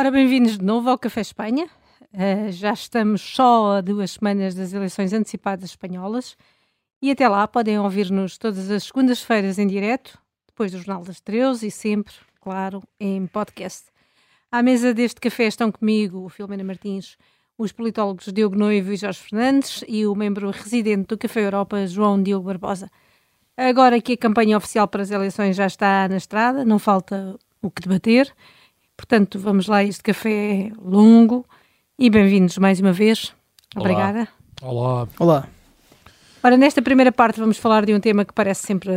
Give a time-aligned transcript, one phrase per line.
[0.00, 1.68] Ora, bem-vindos de novo ao Café Espanha.
[2.14, 6.38] Uh, já estamos só a duas semanas das eleições antecipadas espanholas
[7.02, 11.66] e até lá podem ouvir-nos todas as segundas-feiras em direto, depois do Jornal das 13
[11.66, 13.90] e sempre, claro, em podcast.
[14.50, 17.18] À mesa deste café estão comigo o Filomena Martins,
[17.58, 22.22] os politólogos Diogo Noivo e Jorge Fernandes e o membro residente do Café Europa, João
[22.22, 22.90] Diogo Barbosa.
[23.54, 27.70] Agora que a campanha oficial para as eleições já está na estrada, não falta o
[27.70, 28.34] que debater.
[29.00, 31.46] Portanto, vamos lá, este café é longo
[31.98, 33.32] e bem-vindos mais uma vez.
[33.74, 34.28] Obrigada.
[34.60, 35.08] Olá.
[35.18, 35.48] Olá.
[36.42, 38.90] Ora, nesta primeira parte vamos falar de um tema que parece sempre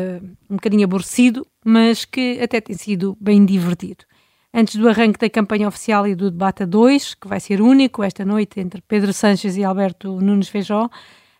[0.50, 4.04] um bocadinho aborrecido, mas que até tem sido bem divertido.
[4.54, 8.04] Antes do arranque da campanha oficial e do debate a dois, que vai ser único
[8.04, 10.90] esta noite entre Pedro Sanches e Alberto Nunes Feijó,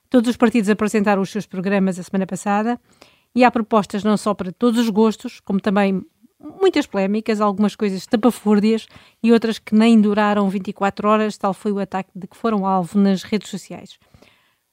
[0.10, 2.80] todos os partidos apresentaram os seus programas a semana passada
[3.36, 6.02] e há propostas não só para todos os gostos, como também
[6.44, 8.88] muitas polémicas, algumas coisas tapafúrdias
[9.22, 13.00] e outras que nem duraram 24 horas, tal foi o ataque de que foram alvo
[13.00, 13.98] nas redes sociais.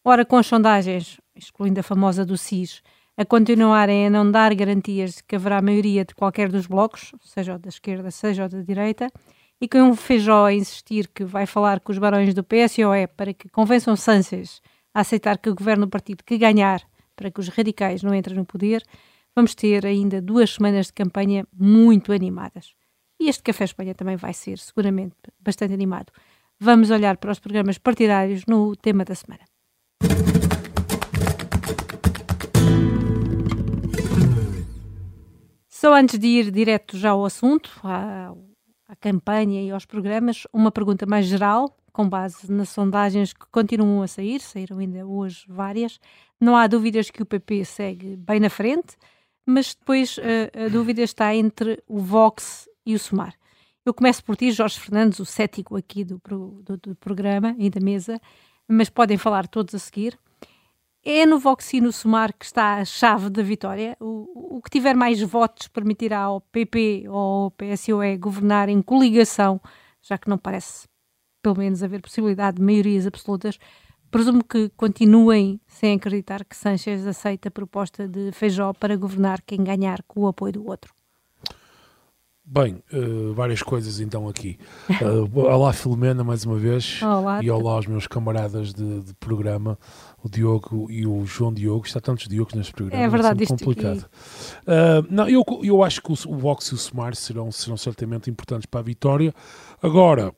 [0.05, 2.83] Ora, com as sondagens, excluindo a famosa do SIS,
[3.17, 7.55] a continuarem a não dar garantias de que haverá maioria de qualquer dos blocos, seja
[7.55, 9.09] o da esquerda, seja o da direita,
[9.61, 13.35] e com o Feijó a insistir que vai falar com os barões do PSOE para
[13.35, 14.63] que convençam Sánchez
[14.95, 16.81] a aceitar que o governo do partido que ganhar
[17.15, 18.83] para que os radicais não entrem no poder,
[19.35, 22.75] vamos ter ainda duas semanas de campanha muito animadas.
[23.19, 26.13] E este Café Espanha também vai ser, seguramente, bastante animado.
[26.59, 29.45] Vamos olhar para os programas partidários no tema da semana.
[35.69, 38.35] Só antes de ir direto já ao assunto, à,
[38.87, 44.03] à campanha e aos programas, uma pergunta mais geral, com base nas sondagens que continuam
[44.03, 45.99] a sair, saíram ainda hoje várias.
[46.41, 48.97] Não há dúvidas que o PP segue bem na frente,
[49.47, 53.35] mas depois a, a dúvida está entre o Vox e o Sumar.
[53.85, 56.21] Eu começo por ti, Jorge Fernandes, o cético aqui do,
[56.63, 58.21] do, do programa e da mesa,
[58.69, 60.19] mas podem falar todos a seguir.
[61.03, 63.97] É no Vox e no Sumar que está a chave da vitória.
[63.99, 69.59] O, o que tiver mais votos permitirá ao PP ou ao PSOE governar em coligação,
[70.03, 70.87] já que não parece,
[71.43, 73.59] pelo menos, haver possibilidade de maiorias absolutas.
[74.11, 79.63] Presumo que continuem sem acreditar que Sanchez aceita a proposta de Feijó para governar quem
[79.63, 80.93] ganhar com o apoio do outro.
[82.53, 84.59] Bem, uh, várias coisas então aqui.
[84.91, 89.79] Uh, olá Filomena mais uma vez olá, e olá aos meus camaradas de, de, programa,
[90.21, 91.87] o Diogo e o João Diogo.
[91.87, 94.05] Está tantos Diogos neste programa, é verdade, é complicado.
[94.63, 98.29] Uh, não, eu, eu acho que o, o Vox e o Smart serão, serão certamente
[98.29, 99.33] importantes para a vitória.
[99.81, 100.35] Agora,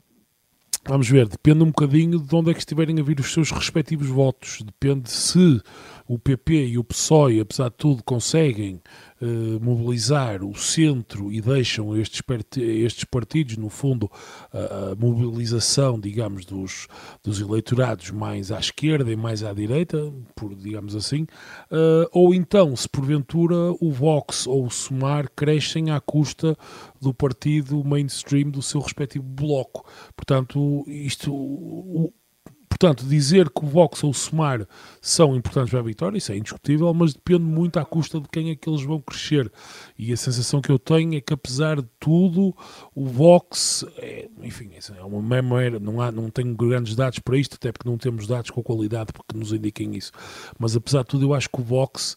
[0.84, 4.08] Vamos ver, depende um bocadinho de onde é que estiverem a vir os seus respectivos
[4.08, 4.62] votos.
[4.62, 5.60] Depende se
[6.08, 8.80] o PP e o PSOE, apesar de tudo, conseguem
[9.22, 12.20] uh, mobilizar o centro e deixam estes,
[12.56, 14.10] estes partidos, no fundo,
[14.52, 16.88] a, mobilização, digamos, dos,
[17.22, 22.74] dos eleitorados mais à esquerda e mais à direita, por, digamos assim, uh, ou então,
[22.74, 26.56] se porventura o Vox ou o Sumar crescem à custa
[27.00, 29.84] do partido mainstream do seu respectivo bloco.
[30.16, 32.12] Portanto, isto,
[32.72, 34.66] Portanto, dizer que o Vox ou o Somar
[35.00, 38.50] são importantes para a vitória, isso é indiscutível, mas depende muito à custa de quem
[38.50, 39.52] é que eles vão crescer.
[39.98, 42.56] E a sensação que eu tenho é que, apesar de tudo,
[42.94, 47.56] o Vox, é, enfim, é uma memória, não, há, não tenho grandes dados para isto,
[47.56, 50.10] até porque não temos dados com qualidade que nos indiquem isso.
[50.58, 52.16] Mas, apesar de tudo, eu acho que o Vox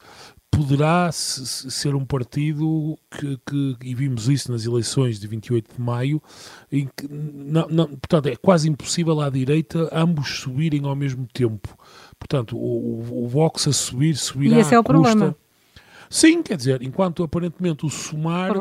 [0.55, 6.21] poderá ser um partido que, que, e vimos isso nas eleições de 28 de maio,
[6.71, 11.77] em que, não, não, portanto, é quase impossível à direita ambos subirem ao mesmo tempo.
[12.17, 15.35] Portanto, o, o, o Vox a subir, subirá e esse é o custa, problema.
[16.09, 18.53] Sim, quer dizer, enquanto aparentemente o Sumar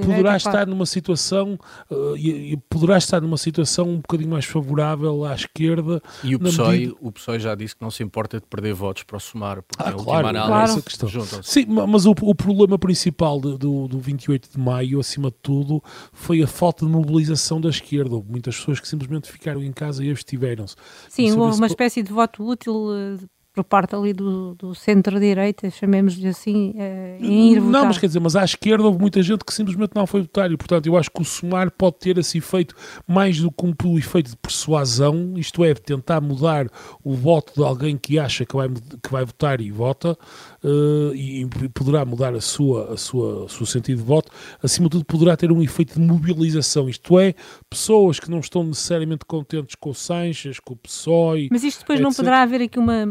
[0.00, 1.58] poderá estar numa situação
[1.90, 6.02] uh, e, e, poderá estar numa situação um bocadinho mais favorável à esquerda.
[6.22, 6.96] E o PSOE, medida...
[7.00, 9.82] o PSOE já disse que não se importa de perder votos para o Sumar, porque
[9.82, 10.82] ah, claro, análise claro.
[10.82, 11.42] questão.
[11.42, 15.82] Sim, mas o, o problema principal de, do, do 28 de maio, acima de tudo,
[16.12, 18.14] foi a falta de mobilização da esquerda.
[18.14, 20.76] Houve muitas pessoas que simplesmente ficaram em casa e abstiveram-se.
[21.08, 26.28] Sim, houve uma espécie de voto útil eh, por parte ali do, do centro-direita, chamemos-lhe
[26.28, 27.80] assim, uh, em ir votar.
[27.80, 30.50] Não, mas quer dizer, mas à esquerda houve muita gente que simplesmente não foi votar
[30.50, 32.74] e, portanto, eu acho que o somar pode ter esse efeito
[33.06, 36.68] mais do que um pelo efeito de persuasão, isto é, tentar mudar
[37.02, 40.16] o voto de alguém que acha que vai, que vai votar e vota,
[40.64, 44.30] uh, e, e, poderá mudar a sua, a sua, o seu sentido de voto,
[44.62, 47.34] acima de tudo poderá ter um efeito de mobilização, isto é,
[47.68, 51.48] pessoas que não estão necessariamente contentes com o Sanches, com o PSOE...
[51.50, 52.04] Mas isto depois etc.
[52.04, 53.06] não poderá haver aqui uma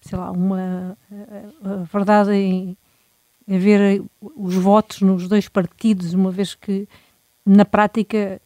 [0.00, 0.96] sei lá, uma
[1.62, 2.76] a, a verdade em
[3.48, 6.88] haver os votos nos dois partidos, uma vez que
[7.44, 8.40] na prática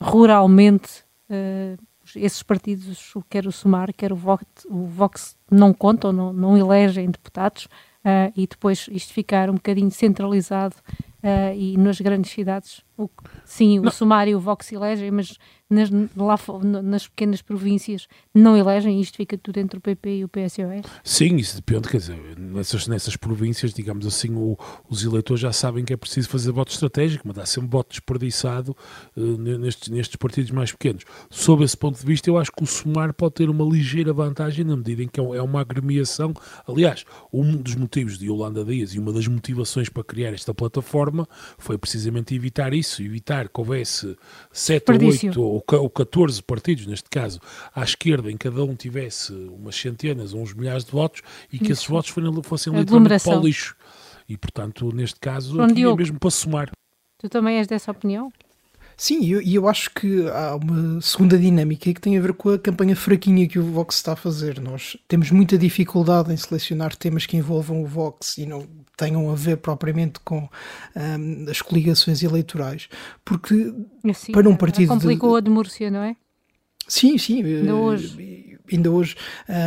[0.00, 1.82] ruralmente uh,
[2.16, 7.10] esses partidos, quer o Sumar, quer o Vox, o Vox não contam, não, não elegem
[7.10, 7.66] deputados
[8.04, 10.76] uh, e depois isto ficar um bocadinho centralizado
[11.22, 13.08] uh, e nas grandes cidades, o,
[13.44, 16.36] sim, o Sumar e o Vox elegem, mas nas, lá,
[16.82, 20.82] nas pequenas províncias não elegem, isto fica tudo entre o PP e o PSOE?
[21.02, 24.56] Sim, isso depende, quer dizer, nessas, nessas províncias, digamos assim, o,
[24.88, 28.76] os eleitores já sabem que é preciso fazer voto estratégico, mas dá sempre voto desperdiçado
[29.16, 31.04] uh, nestes, nestes partidos mais pequenos.
[31.30, 34.64] Sob esse ponto de vista, eu acho que o Sumar pode ter uma ligeira vantagem
[34.64, 36.32] na medida em que é, é uma agremiação.
[36.66, 41.28] Aliás, um dos motivos de Yolanda Dias e uma das motivações para criar esta plataforma
[41.58, 44.16] foi precisamente evitar isso, evitar que houvesse
[44.52, 44.92] 7
[45.36, 47.40] ou 8 ou 14 partidos, neste caso,
[47.74, 51.22] à esquerda, em cada um tivesse umas centenas ou uns milhares de votos
[51.52, 51.72] e que Isso.
[51.72, 53.76] esses votos fossem, fossem literalmente para o lixo.
[54.28, 56.70] E, portanto, neste caso, aqui é mesmo para somar.
[57.18, 58.32] Tu também és dessa opinião?
[58.96, 62.50] Sim, e eu, eu, acho que há uma segunda dinâmica que tem a ver com
[62.50, 64.58] a campanha fraquinha que o Vox está a fazer.
[64.58, 68.66] Nós temos muita dificuldade em selecionar temas que envolvam o Vox e não
[68.96, 70.48] tenham a ver propriamente com
[70.96, 72.88] um, as coligações eleitorais,
[73.22, 73.74] porque
[74.08, 74.88] assim, para um partido.
[74.88, 75.36] Complicou de...
[75.36, 76.16] a de Múrcia, não é?
[76.88, 77.42] Sim, sim.
[77.42, 79.14] Ainda hoje ainda hoje,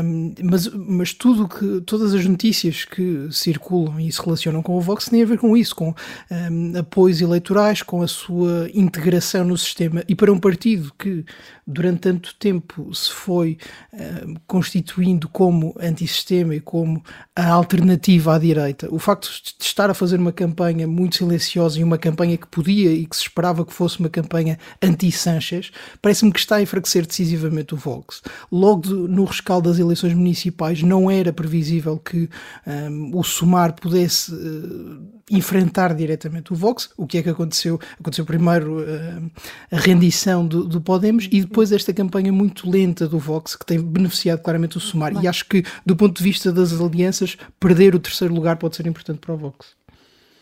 [0.04, 4.82] um, mas, mas tudo que, todas as notícias que circulam e se relacionam com o
[4.82, 5.94] Vox têm a ver com isso, com
[6.32, 10.04] um, apoios eleitorais, com a sua integração no sistema.
[10.08, 11.26] E para um partido que
[11.70, 13.58] durante tanto tempo se foi
[13.94, 17.04] um, constituindo como antissistema e como
[17.36, 21.84] a alternativa à direita, o facto de estar a fazer uma campanha muito silenciosa e
[21.84, 25.72] uma campanha que podia e que se esperava que fosse uma campanha anti-Sanchez,
[26.02, 28.22] parece-me que está a enfraquecer decisivamente o Vox.
[28.52, 32.30] Logo no rescaldo das eleições municipais não era previsível que
[32.66, 36.90] um, o Sumar pudesse uh, enfrentar diretamente o Vox.
[36.98, 37.80] O que é que aconteceu?
[38.00, 39.32] Aconteceu primeiro uh,
[39.72, 43.82] a rendição do, do, Podemos e depois esta campanha muito lenta do Vox que tem
[43.82, 45.14] beneficiado claramente o Sumar.
[45.24, 48.88] E acho que, do ponto de vista das alianças, perder o terceiro lugar pode ser
[48.88, 49.76] importante para o Vox.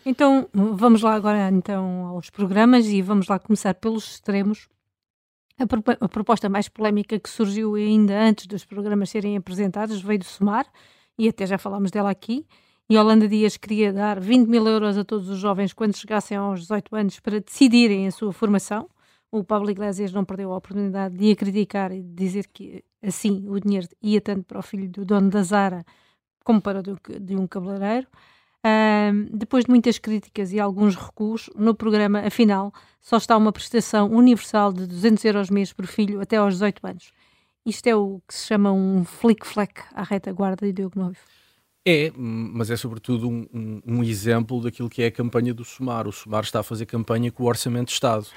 [0.06, 4.70] Então, vamos lá agora então aos programas e vamos lá começar pelos extremos.
[5.60, 10.66] A, proposta mais polémica que surgiu ainda antes dos programas serem apresentados veio do SUMAR,
[11.18, 12.46] e até já falámos dela aqui.
[12.90, 16.62] E Holanda Dias queria dar 20 mil euros a todos os jovens quando chegassem aos
[16.62, 18.88] 18 anos para decidirem a sua formação.
[19.32, 23.60] O Pablo Iglesias não perdeu a oportunidade de acreditar e de dizer que assim o
[23.60, 25.86] dinheiro ia tanto para o filho do dono da Zara
[26.44, 28.08] como para o de um cabeleireiro.
[28.66, 34.10] Uh, depois de muitas críticas e alguns recuos, no programa, afinal, só está uma prestação
[34.10, 37.12] universal de 200 euros mês por filho até aos 18 anos.
[37.66, 41.20] Isto é o que se chama um flick-flack à retaguarda de Diogo Noivo.
[41.86, 46.08] É, mas é sobretudo um, um, um, exemplo daquilo que é a campanha do SUMAR.
[46.08, 48.28] O SUMAR está a fazer campanha com o Orçamento de Estado.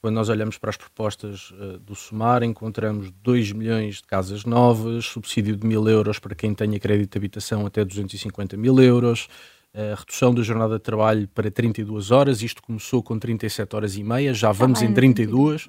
[0.00, 5.04] Quando nós olhamos para as propostas uh, do SUMAR, encontramos 2 milhões de casas novas,
[5.04, 9.28] subsídio de mil euros para quem tenha crédito de habitação até 250 mil euros,
[9.74, 12.42] a redução da jornada de trabalho para 32 horas.
[12.42, 15.68] Isto começou com 37 horas e meia, já vamos ah, em 32.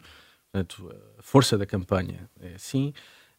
[0.52, 2.94] Portanto, a força da campanha é assim.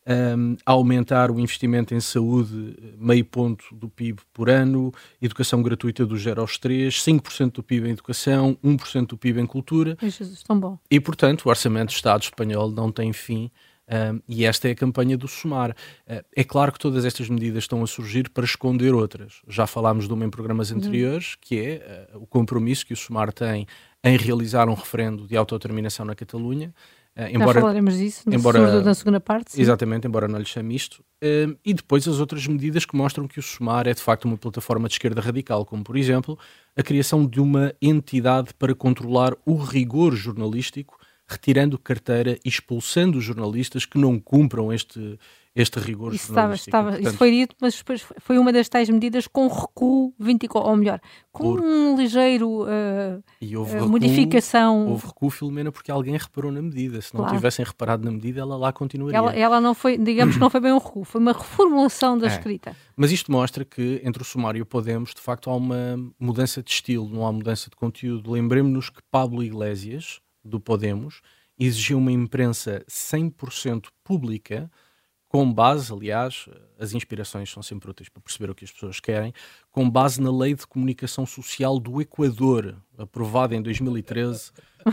[0.05, 6.23] Um, aumentar o investimento em saúde, meio ponto do PIB por ano, educação gratuita dos
[6.23, 9.97] 0 aos 3, 5% do PIB em educação, 1% do PIB em cultura.
[10.03, 10.77] Jesus, tão bom.
[10.91, 13.49] E, portanto, o Orçamento do Estado espanhol não tem fim
[13.93, 15.71] um, e esta é a campanha do SUMAR.
[15.71, 19.43] Uh, é claro que todas estas medidas estão a surgir para esconder outras.
[19.47, 20.79] Já falámos de uma em programas uhum.
[20.79, 23.67] anteriores, que é uh, o compromisso que o SUMAR tem
[24.05, 26.73] em realizar um referendo de autodeterminação na Catalunha.
[27.17, 29.53] Uh, embora, Já falaremos disso no embora, na segunda parte.
[29.53, 29.61] Sim.
[29.61, 31.05] Exatamente, embora não lhe chame isto.
[31.23, 34.39] Uh, e depois as outras medidas que mostram que o SUMAR é de facto uma
[34.39, 36.39] plataforma de esquerda radical, como por exemplo
[36.75, 40.99] a criação de uma entidade para controlar o rigor jornalístico
[41.33, 45.19] retirando carteira e expulsando os jornalistas que não cumpram este,
[45.55, 48.89] este rigor isso estava, estava Portanto, Isso foi dito, mas depois foi uma das tais
[48.89, 51.61] medidas com recuo 24, ou melhor, com por...
[51.61, 54.89] um ligeiro uh, uh, recuo, modificação.
[54.89, 57.03] Houve recuo, Filomena, porque alguém reparou na medida.
[57.03, 57.37] Se não claro.
[57.37, 59.17] tivessem reparado na medida, ela lá continuaria.
[59.17, 62.29] Ela, ela não foi, digamos que não foi bem um recuo, foi uma reformulação da
[62.29, 62.31] é.
[62.31, 62.75] escrita.
[62.97, 66.63] Mas isto mostra que entre o Sumário e o Podemos, de facto, há uma mudança
[66.63, 68.31] de estilo, não há mudança de conteúdo.
[68.31, 71.21] Lembremos-nos que Pablo Iglesias do Podemos
[71.59, 74.71] exigiu uma imprensa 100% pública,
[75.29, 76.47] com base, aliás,
[76.79, 79.33] as inspirações são sempre úteis para perceber o que as pessoas querem,
[79.71, 84.51] com base na Lei de Comunicação Social do Equador, aprovada em 2013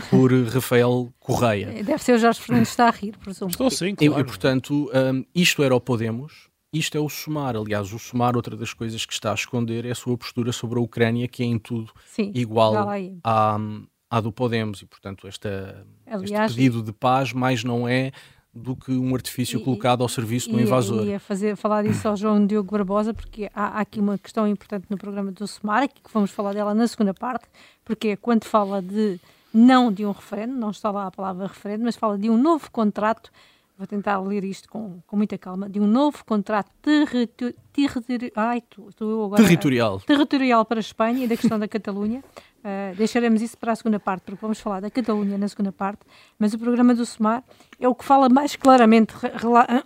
[0.08, 1.66] por Rafael Correia.
[1.84, 3.50] Deve ser o Jorge Fernandes está a rir, presumo.
[3.50, 4.18] Estou sim, claro.
[4.18, 7.56] E, e portanto, um, isto era o Podemos, isto é o Sumar.
[7.56, 10.78] Aliás, o Sumar, outra das coisas que está a esconder é a sua postura sobre
[10.78, 12.74] a Ucrânia, que é em tudo sim, igual
[13.24, 13.58] à,
[14.10, 18.10] à do Podemos e, portanto, esta, Aliás, este pedido de paz mais não é
[18.52, 21.06] do que um artifício e, colocado ao serviço do invasor.
[21.06, 24.48] E a fazer, falar disso ao João Diogo Barbosa, porque há, há, aqui uma questão
[24.48, 27.46] importante no programa do Sumar, que vamos falar dela na segunda parte,
[27.84, 29.20] porque é quando fala de
[29.54, 32.70] não de um referendo, não está lá a palavra referendo, mas fala de um novo
[32.70, 33.30] contrato
[33.80, 38.90] vou tentar ler isto com, com muita calma, de um novo contrato territori ai, tu,
[38.94, 40.00] tu agora, territorial.
[40.00, 42.22] territorial para a Espanha e da questão da Catalunha.
[42.60, 46.00] Uh, deixaremos isso para a segunda parte, porque vamos falar da Catalunha na segunda parte,
[46.38, 47.42] mas o programa do SUMAR
[47.78, 49.14] é o que fala mais claramente,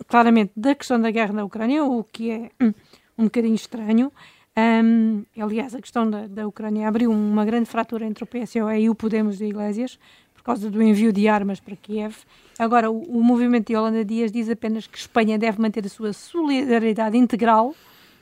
[0.09, 2.75] claramente da questão da guerra na Ucrânia, o que é um,
[3.17, 4.13] um bocadinho estranho.
[4.57, 8.91] Um, aliás, a questão da, da Ucrânia abriu uma grande fratura entre o PSOE e
[8.91, 9.97] o Podemos de Iglesias,
[10.35, 12.17] por causa do envio de armas para Kiev.
[12.59, 16.13] Agora, o, o movimento de Holanda Dias diz apenas que Espanha deve manter a sua
[16.13, 17.73] solidariedade integral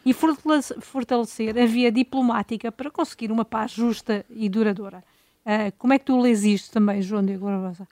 [0.05, 5.05] e fortalecer a via diplomática para conseguir uma paz justa e duradoura.
[5.45, 7.87] Uh, como é que tu lês isto também, João Diego Barbosa?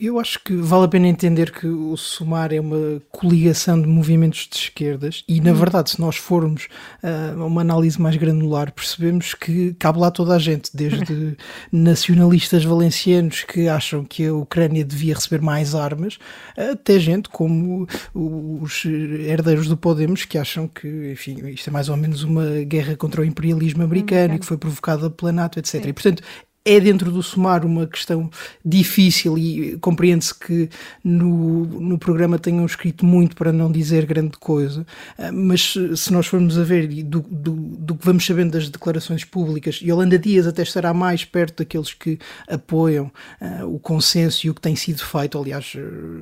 [0.00, 4.48] Eu acho que vale a pena entender que o SUMAR é uma coligação de movimentos
[4.48, 5.54] de esquerdas e, na hum.
[5.54, 6.68] verdade, se nós formos
[7.02, 11.36] uh, a uma análise mais granular, percebemos que cabe lá toda a gente, desde
[11.72, 16.18] nacionalistas valencianos que acham que a Ucrânia devia receber mais armas,
[16.56, 21.96] até gente como os herdeiros do Podemos que acham que, enfim, isto é mais ou
[21.96, 25.82] menos uma guerra contra o imperialismo americano e que foi provocada pela NATO, etc.
[25.82, 25.88] Sim.
[25.88, 26.22] E, portanto,
[26.64, 28.30] é dentro do somar uma questão
[28.64, 30.68] difícil e compreende-se que
[31.02, 34.86] no, no programa tenham escrito muito para não dizer grande coisa,
[35.18, 39.24] ah, mas se nós formos a ver do, do, do que vamos sabendo das declarações
[39.24, 44.54] públicas, Holanda Dias até estará mais perto daqueles que apoiam uh, o consenso e o
[44.54, 45.76] que tem sido feito, aliás,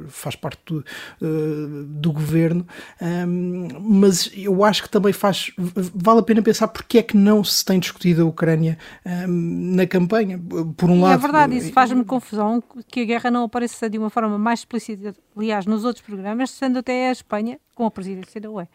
[0.08, 0.84] faz parte do,
[1.20, 2.66] uh, do governo,
[3.00, 7.44] um, mas eu acho que também faz, vale a pena pensar porque é que não
[7.44, 11.14] se tem discutido a Ucrânia um, na campanha por um e é lado.
[11.14, 15.14] É verdade, isso faz-me confusão que a guerra não apareça de uma forma mais explícita,
[15.36, 18.66] aliás, nos outros programas, sendo até a Espanha com a presidência da UE.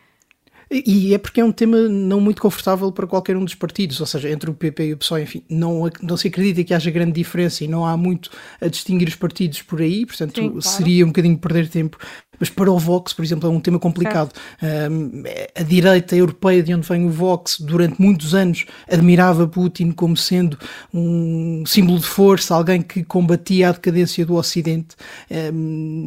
[0.72, 4.06] E é porque é um tema não muito confortável para qualquer um dos partidos, ou
[4.08, 7.12] seja, entre o PP e o PSOE, enfim, não, não se acredita que haja grande
[7.12, 10.62] diferença e não há muito a distinguir os partidos por aí, portanto Sim, claro.
[10.62, 11.98] seria um bocadinho perder tempo
[12.40, 14.32] mas para o Vox, por exemplo, é um tema complicado.
[14.62, 15.24] Um,
[15.56, 20.58] a direita europeia, de onde vem o Vox, durante muitos anos admirava Putin como sendo
[20.94, 24.96] um símbolo de força, alguém que combatia a decadência do Ocidente.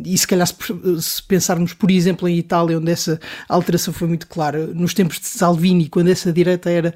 [0.05, 4.67] E se calhar, se, pensarmos, por exemplo, em Itália, onde essa alteração foi muito clara,
[4.67, 6.95] nos tempos de Salvini, quando essa direita era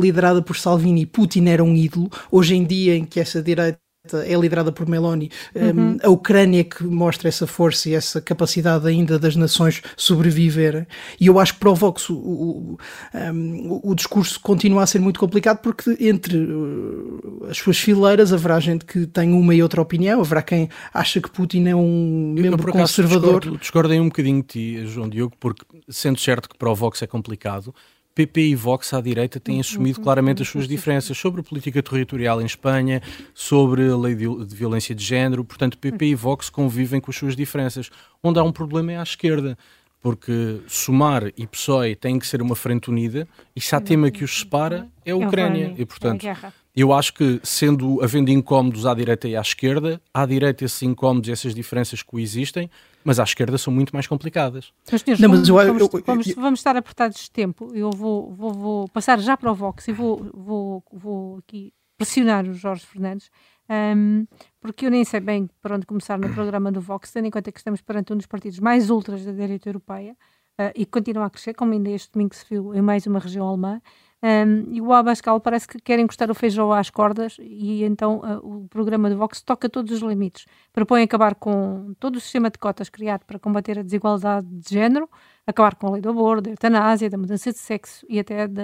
[0.00, 2.10] liderada por Salvini, Putin era um ídolo.
[2.30, 5.92] Hoje em dia, em que essa direita é liderada por Meloni, uhum.
[5.92, 10.86] um, a Ucrânia que mostra essa força e essa capacidade ainda das nações sobreviverem.
[11.18, 12.78] E eu acho que para o Vox o, o,
[13.14, 18.60] um, o, discurso continua a ser muito complicado porque entre uh, as suas fileiras haverá
[18.60, 22.72] gente que tem uma e outra opinião, haverá quem acha que Putin é um membro
[22.72, 23.40] conservador.
[23.40, 27.00] Discordo, discordo um bocadinho de ti, João Diogo, porque sendo certo que para o Vox
[27.00, 27.74] é complicado,
[28.14, 32.40] PP e Vox à direita têm assumido claramente as suas diferenças sobre a política territorial
[32.40, 33.02] em Espanha,
[33.34, 35.44] sobre a lei de, violência de género.
[35.44, 37.90] Portanto, PP e Vox convivem com as suas diferenças.
[38.22, 39.58] Onde há um problema é à esquerda,
[40.00, 44.22] porque Sumar e PSOE têm que ser uma frente unida e se há tema que
[44.22, 45.74] os separa é a Ucrânia.
[45.76, 46.24] E, portanto,
[46.76, 51.28] eu acho que, sendo havendo incómodos à direita e à esquerda, à direita esses incómodos
[51.28, 52.70] e essas diferenças coexistem,
[53.04, 54.72] mas à esquerda são muito mais complicadas.
[54.90, 57.70] Mas, senhores, não, vamos, vamos, eu, eu, vamos, vamos, estar apertados de tempo.
[57.74, 62.44] Eu vou, vou, vou, passar já para o Vox e vou, vou, vou aqui pressionar
[62.48, 63.30] o Jorge Fernandes,
[63.96, 64.26] um,
[64.60, 67.52] porque eu nem sei bem para onde começar no programa do Vox, tendo em conta
[67.52, 70.16] que estamos perante um dos partidos mais ultras da direita europeia
[70.60, 73.18] uh, e que continua a crescer, como ainda este domingo se viu em mais uma
[73.18, 73.80] região alemã.
[74.24, 78.62] Um, e o Abascal parece que quer encostar o feijão às cordas e então uh,
[78.62, 80.46] o programa do Vox toca todos os limites.
[80.72, 85.10] Propõe acabar com todo o sistema de cotas criado para combater a desigualdade de género,
[85.46, 88.62] acabar com a lei do aborto, da eutanásia, da mudança de sexo e até da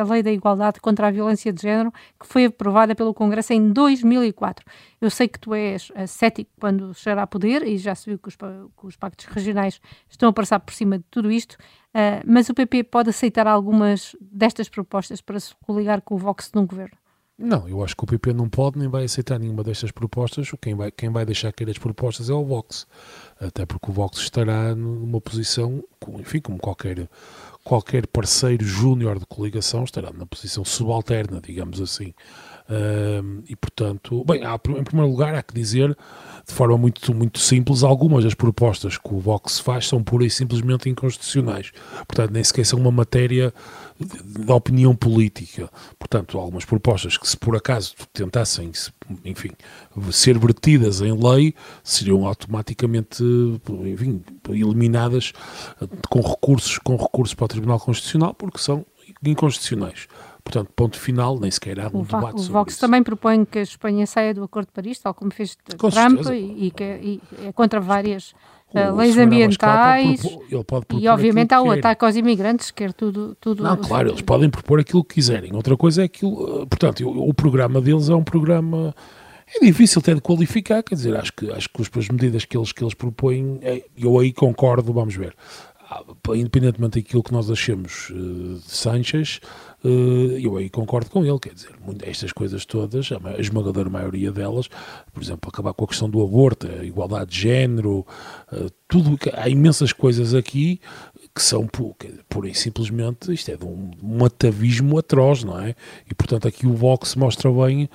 [0.00, 3.72] a lei da igualdade contra a violência de género, que foi aprovada pelo Congresso em
[3.72, 4.64] 2004.
[5.00, 8.18] Eu sei que tu és uh, cético quando chegará a poder, e já se viu
[8.18, 12.22] que os, que os pactos regionais estão a passar por cima de tudo isto, uh,
[12.26, 16.66] mas o PP pode aceitar algumas destas propostas para se coligar com o Vox num
[16.66, 16.96] governo?
[17.38, 20.50] Não, eu acho que o PP não pode nem vai aceitar nenhuma destas propostas.
[20.60, 22.86] Quem vai, quem vai deixar cair as propostas é o Vox.
[23.38, 25.84] Até porque o Vox estará numa posição,
[26.18, 27.10] enfim, como qualquer,
[27.62, 32.14] qualquer parceiro júnior de coligação, estará numa posição subalterna, digamos assim.
[32.68, 35.96] Uh, e, portanto, bem, há, em primeiro lugar, há que dizer,
[36.46, 40.30] de forma muito, muito simples, algumas das propostas que o Vox faz são pura e
[40.30, 41.70] simplesmente inconstitucionais.
[42.08, 43.54] Portanto, nem sequer são uma matéria
[44.00, 45.70] da opinião política.
[45.98, 48.72] Portanto, algumas propostas que, se por acaso tentassem,
[49.24, 49.50] enfim,
[50.10, 51.54] ser vertidas em lei,
[51.84, 53.22] seriam automaticamente,
[53.84, 55.32] enfim, eliminadas
[56.10, 58.84] com recursos, com recursos para o Tribunal Constitucional, porque são
[59.24, 60.08] inconstitucionais.
[60.46, 62.80] Portanto, ponto final, nem sequer há um o debate o sobre Vox isso.
[62.80, 66.20] também propõe que a Espanha saia do Acordo de Paris, tal como fez com Trump,
[66.32, 68.30] e, e, que e é contra várias
[68.72, 70.20] uh, leis ambientais.
[70.64, 73.36] Propor, e, obviamente, há o ataque aos imigrantes, quer tudo.
[73.40, 75.52] tudo Não, claro, eles podem propor aquilo que quiserem.
[75.52, 76.62] Outra coisa é aquilo.
[76.62, 78.94] Uh, portanto, o, o programa deles é um programa
[79.52, 82.70] é difícil até de qualificar, quer dizer, acho que, acho que as medidas que eles,
[82.70, 85.34] que eles propõem, é, eu aí concordo, vamos ver.
[85.88, 86.02] Ah,
[86.34, 89.40] independentemente daquilo que nós achemos uh, de Sanchez,
[89.88, 91.70] eu aí concordo com ele, quer dizer,
[92.02, 94.68] estas coisas todas, a esmagadora maioria delas,
[95.12, 98.06] por exemplo, acabar com a questão do aborto, a igualdade de género,
[98.52, 100.80] uh, tudo, há imensas coisas aqui
[101.34, 101.68] que são
[102.46, 105.74] e simplesmente, isto é de um, um atavismo atroz, não é?
[106.10, 107.90] E portanto aqui o Vox mostra bem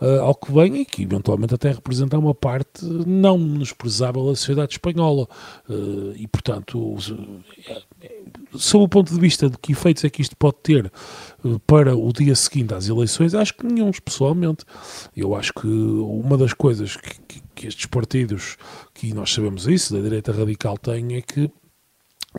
[0.00, 4.74] uh, ao que vem e que eventualmente até representa uma parte não menosprezável da sociedade
[4.74, 5.28] espanhola.
[5.68, 6.96] Uh, e portanto,
[7.66, 7.82] é,
[8.56, 10.92] sob o ponto de vista de que efeitos é que isto pode ter
[11.44, 14.64] uh, para o dia seguinte às eleições, acho que nenhum, pessoalmente.
[15.16, 18.56] Eu acho que uma das coisas que, que, que estes partidos,
[18.92, 21.50] que nós sabemos isso, da direita radical, têm é que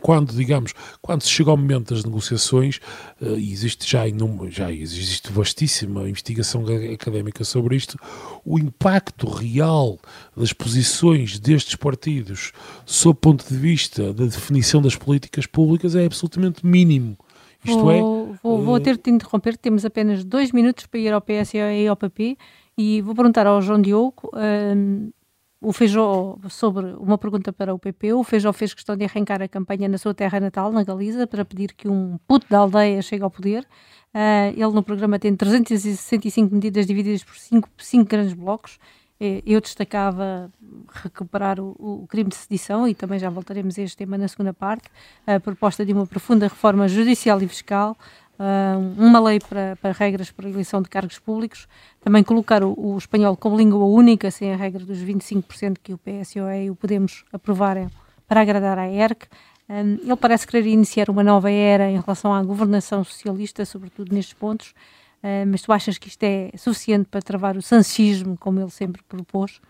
[0.02, 2.80] quando, digamos, quando se chega ao momento das negociações,
[3.20, 4.04] uh, e existe já,
[4.48, 7.98] já existe vastíssima investigação académica sobre isto,
[8.44, 9.98] o impacto real
[10.36, 12.52] das posições destes partidos,
[12.84, 17.16] sob o ponto de vista da definição das políticas públicas, é absolutamente mínimo.
[17.64, 18.00] Isto vou, é.
[18.42, 21.86] Vou, vou uh, ter de interromper, temos apenas dois minutos para ir ao PS e
[21.86, 22.36] ao PP,
[22.78, 24.30] e vou perguntar ao João Diogo.
[24.32, 25.12] Uh,
[25.60, 29.48] o Feijó, sobre uma pergunta para o PP, o Feijó fez questão de arrancar a
[29.48, 33.22] campanha na sua terra natal, na Galiza, para pedir que um puto da aldeia chegue
[33.22, 33.66] ao poder.
[34.14, 38.78] Uh, ele no programa tem 365 medidas divididas por cinco, cinco grandes blocos.
[39.18, 40.52] Eh, eu destacava
[41.02, 44.52] recuperar o, o, crime de sedição e também já voltaremos a este tema na segunda
[44.52, 44.90] parte,
[45.26, 47.96] a proposta de uma profunda reforma judicial e fiscal,
[48.96, 51.66] uma lei para, para, regras para a eleição de cargos públicos,
[52.00, 55.98] também colocar o, o, espanhol como língua única, sem a regra dos 25% que o
[55.98, 57.88] PSOE e o Podemos aprovarem
[58.28, 59.26] para agradar à ERC.
[59.68, 64.34] Um, ele parece querer iniciar uma nova era em relação à governação socialista, sobretudo nestes
[64.34, 64.70] pontos,
[65.22, 69.02] uh, mas tu achas que isto é suficiente para travar o sanchismo, como ele sempre
[69.08, 69.60] propôs?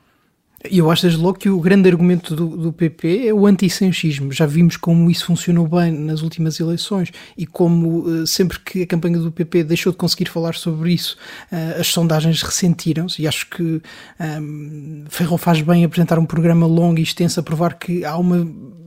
[0.65, 4.33] Eu acho desde logo que o grande argumento do, do PP é o antissanchismo.
[4.33, 8.87] Já vimos como isso funcionou bem nas últimas eleições e como uh, sempre que a
[8.87, 11.17] campanha do PP deixou de conseguir falar sobre isso,
[11.53, 13.81] uh, as sondagens ressentiram-se e acho que um,
[14.19, 18.47] ehm, Ferro faz bem apresentar um programa longo e extenso a provar que há uma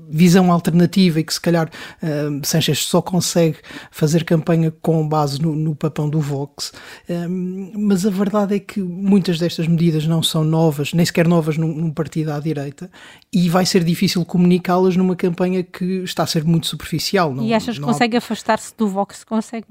[0.10, 3.58] visão alternativa e que se calhar uh, Sanchez só consegue
[3.92, 6.72] fazer campanha com base no, no papão do Vox.
[7.10, 11.58] Um, mas a verdade é que muitas destas medidas não são novas, nem sequer novas
[11.58, 12.90] num, num partido à direita,
[13.32, 17.34] e vai ser difícil comunicá-las numa campanha que está a ser muito superficial.
[17.34, 18.20] Não, e achas que consegue há...
[18.20, 19.24] afastar-se do Vox?
[19.24, 19.68] Consegue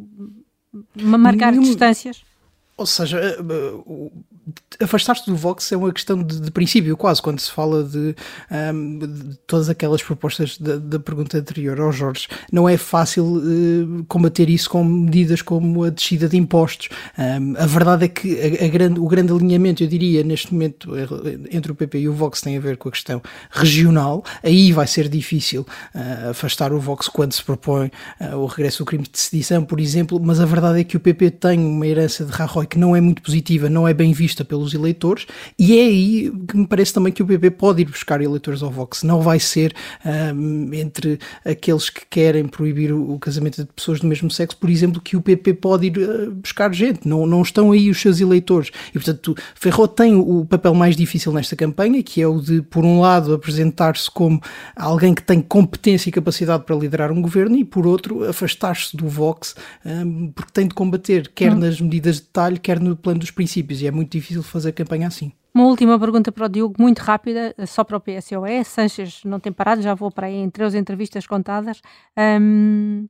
[0.94, 1.64] marcar Nenhum...
[1.64, 2.22] distâncias?
[2.76, 4.10] Ou seja, eh, eh,
[4.80, 8.14] afastar-se do Vox é uma questão de, de, princípio, quase, quando se fala de, um,
[8.50, 12.28] ehm, de todas aquelas propostas da, pergunta anterior ao Jorge.
[12.52, 16.88] Não é fácil uh, combater isso com medidas como a descida de impostos.
[17.16, 20.52] Um, ehm, a verdade é que a, a grande, o grande alinhamento, eu diria, neste
[20.52, 20.92] momento,
[21.50, 24.24] entre o PP e o Vox tem a ver com a questão regional.
[24.42, 28.86] Aí vai ser difícil uh, afastar o Vox quando se propõe uh, o regresso do
[28.86, 32.24] crime de sedição, por exemplo, mas a verdade é que o PP tem uma herança
[32.24, 35.26] de Rajoy que não é muito positiva, não é bem vista pelos eleitores,
[35.58, 38.70] e é aí que me parece também que o PP pode ir buscar eleitores ao
[38.70, 39.02] Vox.
[39.02, 39.74] Não vai ser
[40.34, 44.70] um, entre aqueles que querem proibir o, o, casamento de pessoas do mesmo sexo, por
[44.70, 47.06] exemplo, que o PP pode ir uh, buscar gente.
[47.06, 48.70] Não, não estão aí os seus eleitores.
[48.90, 52.84] E, portanto, Ferro tem o papel mais difícil nesta campanha, que é o de, por
[52.84, 54.40] um lado, apresentar-se como
[54.76, 59.08] alguém que tem competência e capacidade para liderar um governo, e, por outro, afastar-se do
[59.08, 61.58] Vox, um, porque tem de combater, quer hum.
[61.58, 65.08] nas medidas de detalhe, quer no plano dos princípios, e é muito difícil fazer campanha
[65.08, 65.32] assim.
[65.54, 68.64] Uma última pergunta para o Diogo, muito rápida, só para o PSOE.
[68.64, 71.80] Sanches não tem parado, já vou para aí em três entrevistas contadas.
[72.40, 73.08] Um,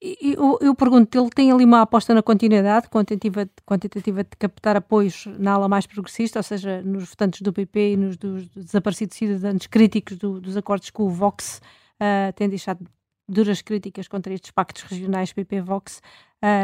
[0.00, 5.26] eu, eu pergunto, ele tem ali uma aposta na continuidade, quantitativa, quantitativa de captar apoios
[5.38, 9.66] na ala mais progressista, ou seja, nos votantes do PP e nos dos desaparecidos cidadãos
[9.66, 11.62] críticos do, dos acordos com o Vox,
[11.94, 12.86] uh, tem deixado
[13.28, 16.02] duras críticas contra estes pactos regionais PP-Vox.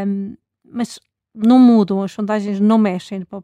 [0.07, 1.01] Um, mas
[1.35, 3.43] não mudam, as sondagens não mexem para o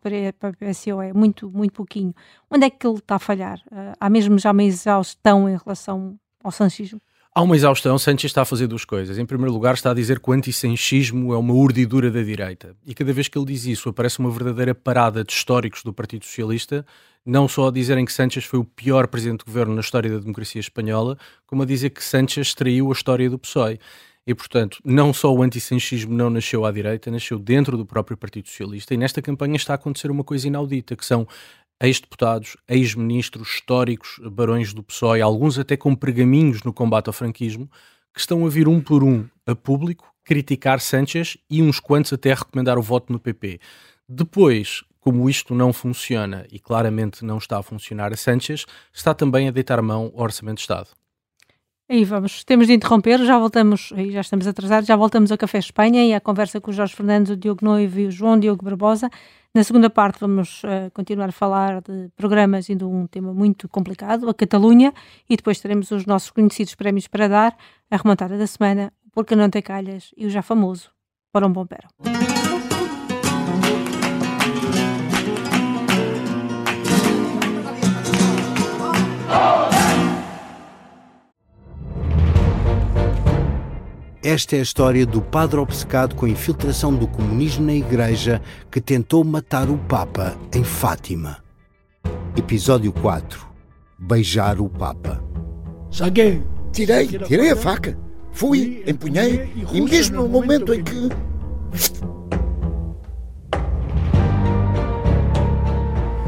[0.56, 2.14] PSOE, muito, muito pouquinho.
[2.50, 3.58] Onde é que ele está a falhar?
[3.70, 7.00] Uh, há mesmo já uma exaustão em relação ao sanchismo?
[7.34, 9.16] Há uma exaustão, Sanchez está a fazer duas coisas.
[9.16, 12.74] Em primeiro lugar, está a dizer que o antissanchismo é uma urdidura da direita.
[12.84, 16.24] E cada vez que ele diz isso, aparece uma verdadeira parada de históricos do Partido
[16.24, 16.84] Socialista,
[17.24, 20.18] não só a dizerem que Sanchez foi o pior presidente de governo na história da
[20.18, 23.78] democracia espanhola, como a dizer que Sanchez traiu a história do PSOE.
[24.28, 28.46] E, portanto, não só o antissanchismo não nasceu à direita, nasceu dentro do próprio Partido
[28.46, 28.92] Socialista.
[28.92, 31.26] E nesta campanha está a acontecer uma coisa inaudita, que são
[31.80, 37.70] ex-deputados, ex-ministros, históricos, barões do PSOE, alguns até com pergaminhos no combate ao franquismo,
[38.12, 42.34] que estão a vir um por um a público criticar Sanchez e uns quantos até
[42.34, 43.58] recomendar o voto no PP.
[44.06, 49.48] Depois, como isto não funciona e claramente não está a funcionar a Sanchez, está também
[49.48, 50.97] a deitar mão ao Orçamento de Estado.
[51.90, 56.04] Aí vamos, temos de interromper, já voltamos, já estamos atrasados, já voltamos ao Café Espanha
[56.04, 59.08] e à conversa com o Jorge Fernandes, o Diogo Noivo e o João Diogo Barbosa.
[59.54, 63.66] Na segunda parte vamos uh, continuar a falar de programas e de um tema muito
[63.70, 64.92] complicado, a Catalunha,
[65.30, 67.56] e depois teremos os nossos conhecidos prémios para dar,
[67.90, 70.90] a remontada da semana, Porque Não Tem Calhas e o já famoso
[71.32, 71.66] Para um Bom
[84.28, 88.78] Esta é a história do padre obcecado com a infiltração do comunismo na Igreja que
[88.78, 91.38] tentou matar o Papa em Fátima.
[92.36, 93.48] Episódio 4
[93.98, 95.24] Beijar o Papa.
[95.90, 96.42] Saguei!
[96.70, 97.98] Tirei, tirei a faca.
[98.30, 101.08] Fui, empunhei e mesmo no momento em que.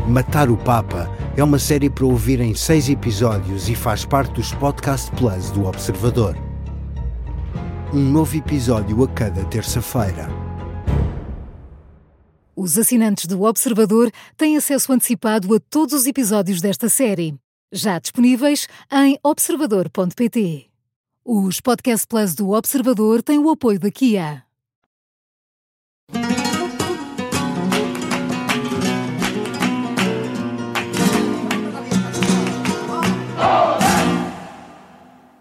[0.08, 4.54] Matar o Papa é uma série para ouvir em seis episódios e faz parte dos
[4.54, 6.34] Podcast Plus do Observador
[7.92, 10.28] um novo episódio a cada terça-feira.
[12.54, 17.34] Os assinantes do Observador têm acesso antecipado a todos os episódios desta série,
[17.72, 20.66] já disponíveis em observador.pt.
[21.24, 24.44] Os Podcast Plus do Observador têm o apoio da Kia.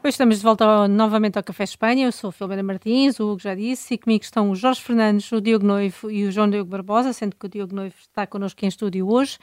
[0.02, 2.06] Pois estamos de volta ao, novamente ao Café Espanha.
[2.06, 5.30] Eu sou a Filomena Martins, o Hugo já disse, e comigo estão o Jorge Fernandes,
[5.34, 8.64] o Diogo Noivo e o João Diogo Barbosa, sendo que o Diogo Noivo está connosco
[8.64, 9.38] em estúdio hoje.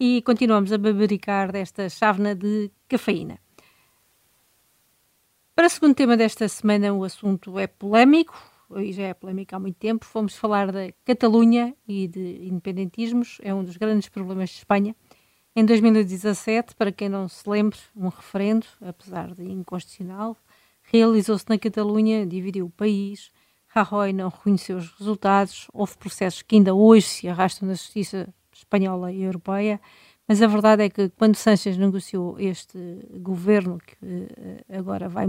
[0.00, 3.38] E continuamos a babaricar desta chávena de cafeína.
[5.54, 8.34] Para o segundo tema desta semana, o assunto é polémico,
[8.76, 10.06] e já é polémico há muito tempo.
[10.06, 14.96] Fomos falar da Catalunha e de independentismos, é um dos grandes problemas de Espanha.
[15.56, 20.36] Em 2017, para quem não se lembre, um referendo, apesar de inconstitucional,
[20.82, 23.30] realizou-se na Catalunha, dividiu o país.
[23.66, 25.66] Rajoy não reconheceu os resultados.
[25.72, 29.80] Houve processos que ainda hoje se arrastam na justiça espanhola e europeia.
[30.26, 32.78] Mas a verdade é que quando Sánchez negociou este
[33.20, 35.26] governo, que eh, agora vai,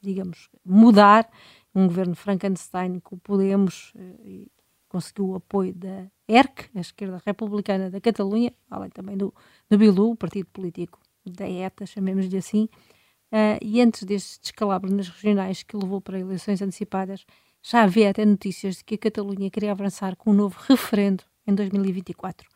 [0.00, 1.30] digamos, mudar,
[1.74, 4.46] um governo Frankenstein com o Podemos, eh,
[4.90, 9.32] conseguiu o apoio da ERC, a esquerda republicana da Catalunha, além também do,
[9.70, 12.68] do Bilu, o partido político da ETA, chamemos-lhe assim,
[13.32, 17.24] uh, e antes deste descalabro nas regionais que levou para eleições antecipadas,
[17.62, 21.54] já havia até notícias de que a Catalunha queria avançar com um novo referendo em
[21.54, 22.48] 2024.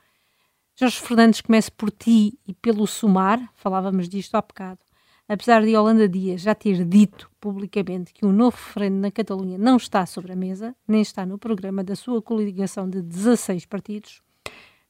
[0.77, 4.84] Jorge Fernandes, comece por ti e pelo Sumar, falávamos disto há bocado
[5.29, 9.77] apesar de Holanda Dias já ter dito publicamente que um novo referendo na Catalunha não
[9.77, 14.23] está sobre a mesa, nem está no programa da sua coligação de 16 partidos,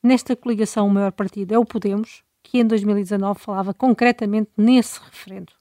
[0.03, 5.53] nesta coligação o maior partido é o Podemos, que em 2019 falava concretamente nesse referendo.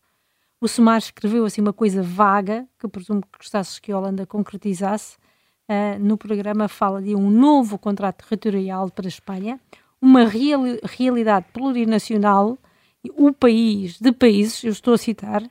[0.60, 5.18] O Semar escreveu assim uma coisa vaga, que presumo que gostasses que a Holanda concretizasse.
[5.68, 9.60] Uh, no programa fala de um novo contrato territorial para a Espanha,
[10.02, 12.58] uma real, realidade plurinacional
[13.12, 15.44] o país de países, eu estou a citar,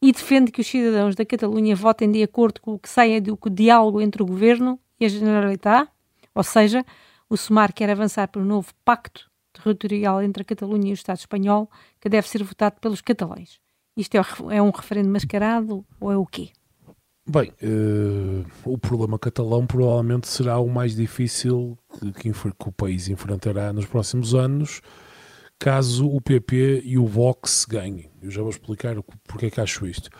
[0.00, 3.38] e defende que os cidadãos da Catalunha votem de acordo com o que saia do
[3.50, 5.88] diálogo entre o governo e a Generalitat,
[6.34, 6.84] ou seja,
[7.28, 11.18] o SUMAR quer avançar para um novo pacto territorial entre a Catalunha e o Estado
[11.18, 13.58] espanhol, que deve ser votado pelos catalães.
[13.96, 16.50] Isto é, é um referendo mascarado ou é o quê?
[17.26, 23.08] Bem, uh, o problema catalão provavelmente será o mais difícil que, que, que o país
[23.08, 24.82] enfrentará nos próximos anos,
[25.64, 28.10] caso o PP e o Vox ganhem.
[28.20, 28.94] Eu já vou explicar
[29.26, 30.10] porque é que acho isto.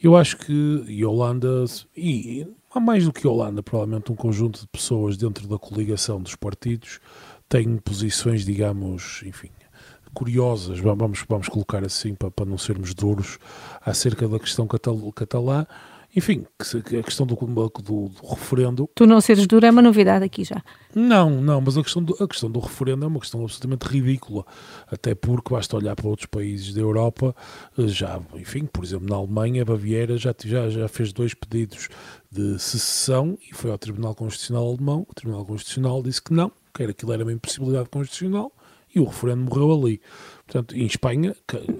[0.00, 1.64] Eu acho que e Holanda,
[1.96, 6.36] e, há mais do que Holanda, provavelmente um conjunto de pessoas dentro da coligação dos
[6.36, 7.00] partidos
[7.48, 9.50] têm posições, digamos, enfim,
[10.14, 13.40] curiosas, vamos, vamos colocar assim para, para não sermos duros,
[13.84, 15.66] acerca da questão catalã
[16.14, 16.44] enfim,
[16.84, 18.88] que, a questão do, do, do, referendo.
[18.94, 20.62] Tu não seres duro é uma novidade aqui já.
[20.94, 24.44] Não, não, mas a questão, do, a questão do referendo é uma questão absolutamente ridícula,
[24.90, 27.34] até porque basta olhar para outros países da Europa,
[27.78, 31.88] eh, já, enfim, por exemplo, na Alemanha, a Baviera já, já, já fez dois pedidos
[32.30, 35.06] de secessão e foi ao Tribunal Constitucional Alemão.
[35.08, 38.52] O Tribunal Constitucional disse que não, que aquilo era uma impossibilidade constitucional
[38.94, 40.00] e o referendo morreu ali.
[40.46, 41.34] Portanto, em Espanha,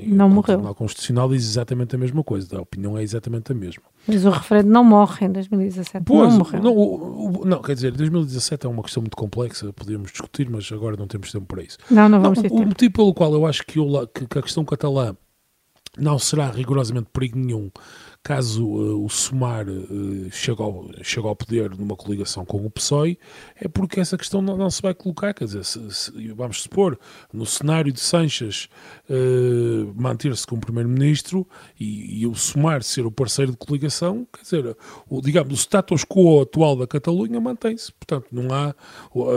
[0.06, 0.54] não o morreu.
[0.54, 3.91] Tribunal Constitucional diz exatamente a mesma coisa, a opinião é exatamente a mesma.
[4.06, 6.04] Mas o referendo não morre em 2017.
[6.04, 6.62] Pois, não morreu.
[6.62, 10.70] Não, o, o, não, quer dizer, 2017 é uma questão muito complexa, podíamos discutir, mas
[10.72, 11.78] agora não temos tempo para isso.
[11.90, 12.68] Não, não vamos não, ter o, tempo.
[12.68, 15.16] Motivo pelo qual eu acho que, eu, que, que a questão catalã
[15.96, 17.70] não será rigorosamente perigo nenhum
[18.22, 23.18] caso uh, o Sumar uh, chegue, ao, chegue ao poder numa coligação com o PSOE,
[23.56, 25.34] é porque essa questão não, não se vai colocar.
[25.34, 26.98] Quer dizer, se, se, vamos supor,
[27.32, 28.68] no cenário de Sanches
[29.10, 31.46] uh, manter-se como Primeiro-Ministro
[31.78, 34.76] e, e, o Sumar ser o parceiro de coligação, quer dizer,
[35.08, 37.92] o, digamos, o status quo atual da Catalunha mantém-se.
[37.92, 38.74] Portanto, não há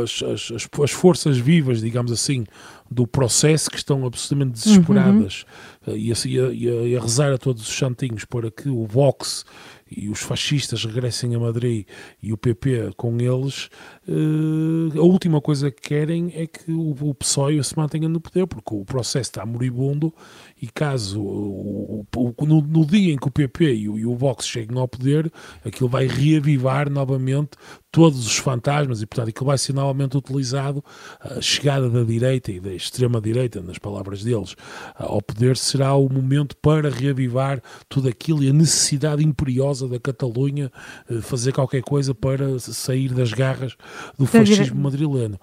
[0.04, 2.46] as, as, as, forças vivas, digamos assim,
[2.90, 5.46] do processo que estão absolutamente desesperadas
[5.88, 5.96] uhum.
[5.96, 9.46] e, a, e, a, e, a, rezar a todos os santinhos para que o Vox
[9.90, 11.88] e os fascistas regressem a Madrid
[12.22, 13.70] e o PP com eles,
[14.08, 18.48] uh, a última coisa que querem é que o, o PSOE se mantenha no poder,
[18.48, 20.14] porque o processo está moribundo
[20.62, 24.16] e caso o, o, no, no, dia em que o PP e o, e o
[24.16, 25.32] Vox cheguem ao poder,
[25.64, 27.52] aquilo vai reavivar novamente
[27.96, 30.84] todos os fantasmas e, portanto, aquilo vai ser novamente utilizado.
[31.22, 34.54] A chegada da direita e da extrema-direita, nas palavras deles,
[34.96, 40.70] ao poder será o momento para reavivar tudo aquilo e a necessidade imperiosa da Catalunha
[41.10, 43.78] eh, fazer qualquer coisa para sair das garras
[44.18, 45.40] do fascismo madrileno.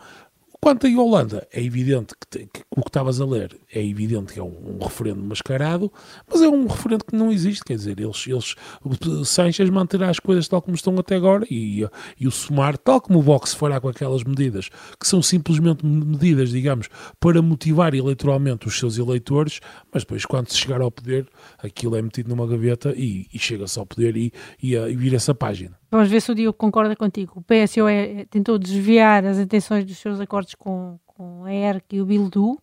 [0.65, 4.39] Quanto à Holanda, é evidente que, que, o que estavas a ler é evidente que
[4.39, 5.93] é um, um, referendo mascarado,
[6.31, 7.65] mas é um referendo que não existe.
[7.65, 8.55] Quer dizer, eles, eles
[9.29, 11.85] Sanchez manterá as coisas tal como estão até agora e,
[12.17, 16.51] e o Sumar, tal como o Vox fará com aquelas medidas, que são simplesmente medidas,
[16.51, 16.89] digamos,
[17.19, 19.59] para motivar eleitoralmente os seus eleitores,
[19.93, 21.27] mas depois, quando se chegar ao poder,
[21.59, 25.35] aquilo é metido numa gaveta e, e chega-se ao poder e, e, e vira essa
[25.35, 25.82] página.
[25.93, 27.35] Vamos ver se o Diogo concorda contigo.
[27.37, 32.07] O PSOE tentou desviar as intenções dos seus acordos com, com a ERC e o
[32.07, 32.59] Bildu,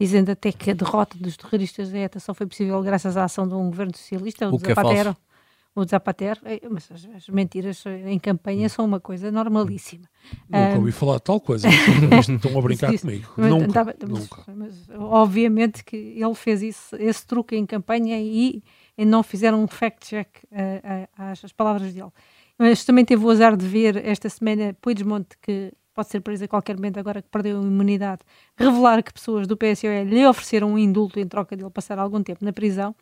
[0.00, 3.48] dizendo até que a derrota dos terroristas da ETA só foi possível graças à ação
[3.48, 5.10] de um governo socialista, o, o Zapatero.
[5.10, 5.28] É
[5.74, 10.08] o Zapatero, é, mas as, as, mentiras em campanha são uma coisa normalíssima.
[10.48, 11.68] Nunca ouvi falar de tal coisa.
[12.20, 13.32] Estão a brincar comigo.
[13.36, 14.44] Mas, nunca, tava, nunca.
[14.48, 18.62] Mas, mas, obviamente que ele fez isso, esse truque em campanha e,
[18.96, 20.28] e não fizeram um fact-check
[21.16, 22.10] às palavras dele.
[22.58, 26.48] Mas também teve o azar de ver esta semana Puigdemont, que pode ser preso a
[26.48, 28.22] qualquer momento agora que perdeu a imunidade,
[28.56, 32.22] revelar que pessoas do PSOE lhe ofereceram um indulto em troca de ele passar algum
[32.22, 32.94] tempo na prisão.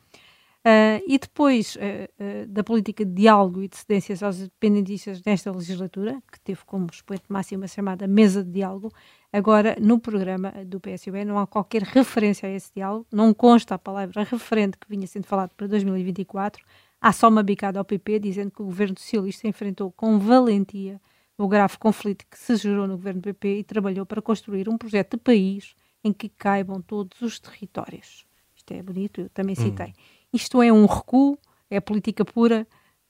[0.66, 5.52] Uh, e depois uh, uh, da política de diálogo e de cedências aos independentistas nesta
[5.52, 8.90] legislatura, que teve como expoente máximo a chamada mesa de diálogo,
[9.32, 13.78] agora no programa do PSOE não há qualquer referência a esse diálogo, não consta a
[13.78, 16.64] palavra referente que vinha sendo falado para 2024,
[17.00, 21.00] Há só uma bicada ao PP dizendo que o governo socialista enfrentou com valentia
[21.38, 25.16] o grave conflito que se gerou no governo PP e trabalhou para construir um projeto
[25.16, 28.24] de país em que caibam todos os territórios.
[28.54, 29.88] Isto é bonito, eu também citei.
[29.88, 29.92] Hum.
[30.32, 32.66] Isto é um recuo, é política pura,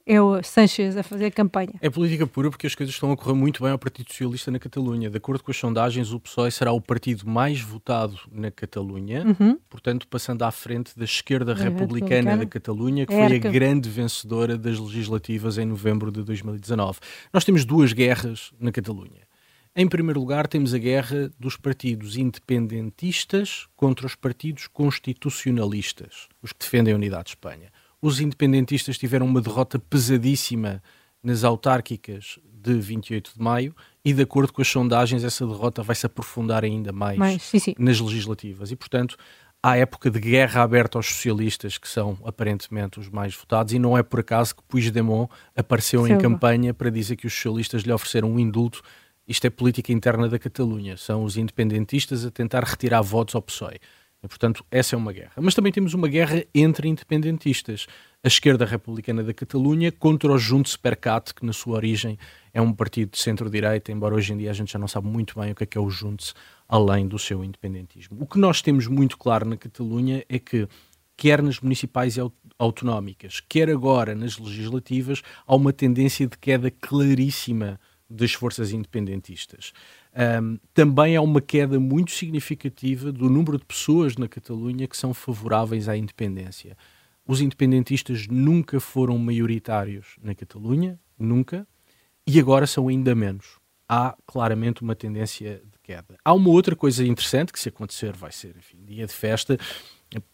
[0.07, 1.75] é o Sanchez a fazer campanha.
[1.81, 4.59] É política pura porque as coisas estão a correr muito bem ao Partido Socialista na
[4.61, 5.11] Catalunha.
[5.11, 9.59] De acordo com as sondagens, o PSOE será o partido mais votado na Catalunha, uhum.
[9.69, 14.57] portanto, passando à frente da esquerda republicana, republicana, da Catalunha, que foi a grande vencedora
[14.57, 17.01] das legislativas em novembro de 2019.
[17.33, 19.27] Nós temos duas guerras na Catalunha.
[19.75, 26.61] Em primeiro lugar, temos a guerra dos partidos independentistas contra os partidos constitucionalistas, os que
[26.61, 30.83] defendem a unidade de Espanha os independentistas tiveram uma derrota pesadíssima
[31.23, 35.95] nas autárquicas de 28 de maio e, de acordo com as sondagens, essa derrota vai
[35.95, 37.75] se aprofundar ainda mais Mas, sim, sim.
[37.79, 38.71] nas legislativas.
[38.71, 39.17] E, portanto,
[39.63, 43.97] há época de guerra aberta aos socialistas, que são aparentemente os mais votados, e não
[43.97, 48.31] é por acaso que Puigdemont apareceu em campanha para dizer que os socialistas lhe ofereceram
[48.31, 48.83] um indulto.
[49.27, 50.97] Isto é política interna da Catalunha.
[50.97, 53.81] São os independentistas a tentar retirar votos ao PSOE.
[54.23, 55.33] E, portanto, essa é uma guerra.
[55.37, 57.87] Mas também temos uma guerra entre independentistas.
[58.25, 62.19] A esquerda republicana da Catalunha contra o Junts per Cat, que na sua origem
[62.53, 65.39] é um partido de centro-direita, embora hoje em dia a gente já não sabe muito
[65.39, 66.35] bem o que é que é o Junts,
[66.69, 68.17] além do seu independentismo.
[68.21, 70.67] O que nós temos muito claro na Catalunha é que
[71.17, 72.21] quer nas municipais e
[72.59, 79.73] autonómicas, quer agora nas legislativas, há uma tendência de queda claríssima das forças independentistas.
[80.41, 85.13] Um, também há uma queda muito significativa do número de pessoas na Catalunha que são
[85.13, 86.77] favoráveis à independência.
[87.27, 91.67] os independentistas nunca foram maioritários na Catalunha, nunca,
[92.27, 93.59] e agora são ainda menos.
[93.89, 96.17] Há claramente uma tendência de queda.
[96.25, 99.59] Há uma outra coisa interessante que, se acontecer, vai ser enfim, dia de festa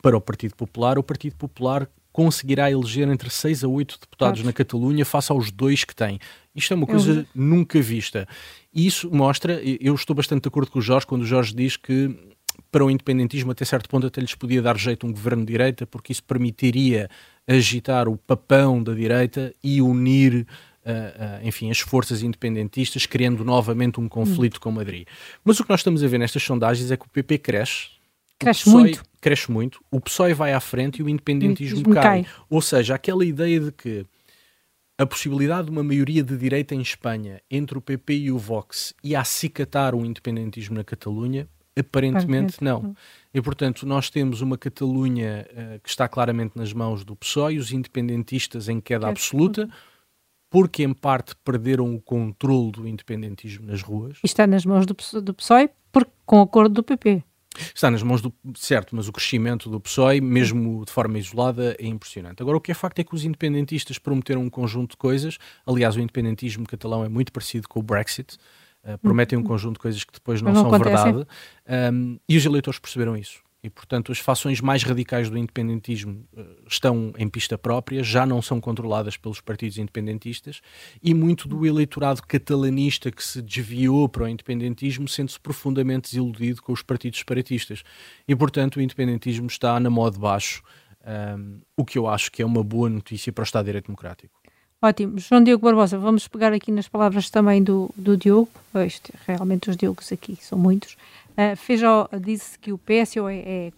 [0.03, 0.99] para o Partido Popular.
[0.99, 4.46] O Partido Popular conseguirá eleger entre 6 a 8 deputados claro.
[4.46, 6.18] na Catalunha face aos dois que tem.
[6.55, 8.29] Isto é uma coisa é nunca vista.
[8.72, 11.77] E isso mostra, eu estou bastante de acordo com o Jorge quando o Jorge diz
[11.77, 12.14] que
[12.70, 15.87] para o independentismo até certo ponto até lhes podia dar jeito um governo de direita
[15.87, 17.09] porque isso permitiria
[17.48, 20.46] agitar o papão da direita e unir
[20.85, 24.61] Uh, uh, enfim, as forças independentistas, criando novamente um conflito hum.
[24.62, 25.07] com Madrid.
[25.44, 27.90] Mas o que nós estamos a ver nestas sondagens é que o PP cresce,
[28.37, 29.05] Cresce PSOE muito.
[29.23, 32.25] Cresce muito, o PSOE vai à frente e o independentismo cai.
[32.25, 32.27] cai.
[32.51, 34.05] Ou seja, aquela ideia de que
[34.99, 38.93] a possibilidade de uma maioria de direita em Espanha entre o PP e o Vox
[39.03, 42.97] e acicatar o independentismo na Catalunha, aparentemente não.
[43.33, 47.73] E, portanto, nós temos uma Catalunha uh, que está claramente nas mãos do PSOE, os
[47.73, 49.69] independentistas em queda absoluta,
[50.51, 54.19] porque em parte perderam o controle do independentismo nas ruas.
[54.23, 57.23] E está nas mãos do, do PSOE porque, com o acordo do PP.
[57.75, 58.33] Está nas mãos do.
[58.55, 62.43] Certo, mas o crescimento do PSOE, mesmo de forma isolada, é impressionante.
[62.43, 65.38] Agora, o que é facto é que os independentistas prometeram um conjunto de coisas.
[65.67, 68.37] Aliás, o independentismo catalão é muito parecido com o Brexit.
[68.85, 71.27] Uh, prometem um conjunto de coisas que depois não, não são verdade.
[71.93, 73.41] Um, e os eleitores perceberam isso.
[73.64, 78.42] E, portanto, as fações mais radicais do independentismo uh, estão em pista própria, já não
[78.42, 80.61] são controladas pelos partidos independentistas,
[81.01, 86.72] e muito do eleitorado catalanista que se desviou para o independentismo sente-se profundamente desiludido com
[86.72, 87.85] os partidos separatistas.
[88.27, 90.61] E, portanto, o independentismo está na moda baixo,
[91.38, 93.87] um, o que eu acho que é uma boa notícia para o Estado de Direito
[93.87, 94.42] Democrático.
[94.85, 95.16] Ótimo.
[95.20, 98.51] João Diogo Barbosa, vamos pegar aqui nas palavras também do, do Diogo.
[98.75, 100.96] Este, realmente os Diogos aqui são muitos.
[101.33, 103.73] Uh, Feijó disse que o PSOE é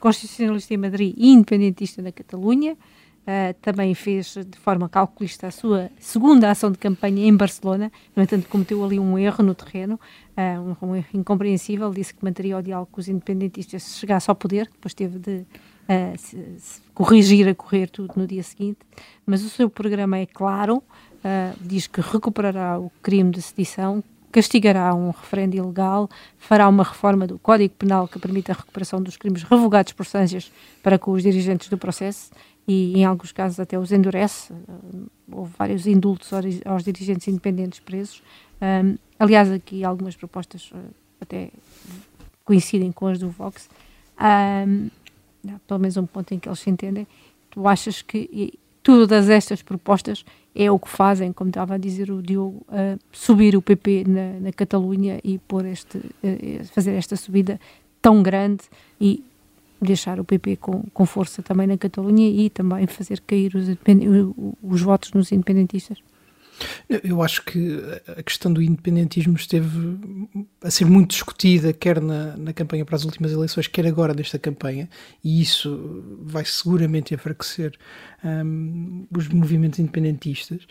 [0.00, 2.72] constitucionalista em Madrid e independentista na Catalunha.
[2.72, 7.92] Uh, também fez de forma calculista a sua segunda ação de campanha em Barcelona.
[8.16, 10.00] No entanto, cometeu ali um erro no terreno,
[10.36, 11.90] uh, um, um, erro incompreensível.
[11.92, 14.68] Disse que manteria o diálogo com os independentistas se chegasse ao poder.
[14.72, 15.44] Depois teve de
[16.18, 18.80] se, se corrigir a correr tudo no dia seguinte.
[19.24, 20.82] Mas o seu programa é claro.
[21.62, 27.38] diz que recuperará o crime de sedição, castigará um referendo ilegal, fará uma reforma do
[27.38, 31.68] Código Penal que permita a recuperação dos crimes revogados por Sanches para com os dirigentes
[31.68, 32.30] do processo
[32.66, 34.52] e, em alguns casos, até os endurece.
[35.30, 36.30] Houve vários indultos
[36.64, 38.22] aos dirigentes independentes presos.
[38.60, 40.76] Um, aliás, aqui algumas propostas uh,
[41.20, 41.50] até
[42.44, 43.70] coincidem com as do Vox.
[44.20, 44.90] Um,
[45.66, 47.06] pelo menos um ponto em que eles se entendem.
[47.50, 50.24] Tu achas que todas estas propostas
[50.58, 54.40] é o que fazem, como estava a dizer o Diogo, uh, subir o PP na,
[54.40, 57.60] na Catalunha e pôr este, uh, fazer esta subida
[58.02, 58.64] tão grande
[59.00, 59.22] e
[59.80, 63.68] deixar o PP com, com força também na Catalunha e também fazer cair os,
[64.60, 66.02] os votos nos independentistas.
[66.88, 67.80] Eu acho que
[68.16, 69.98] a questão do independentismo esteve
[70.62, 74.38] a ser muito discutida, quer na, na campanha para as últimas eleições, quer agora nesta
[74.38, 74.88] campanha,
[75.22, 77.72] e isso vai seguramente enfraquecer
[78.24, 80.66] um, os movimentos independentistas,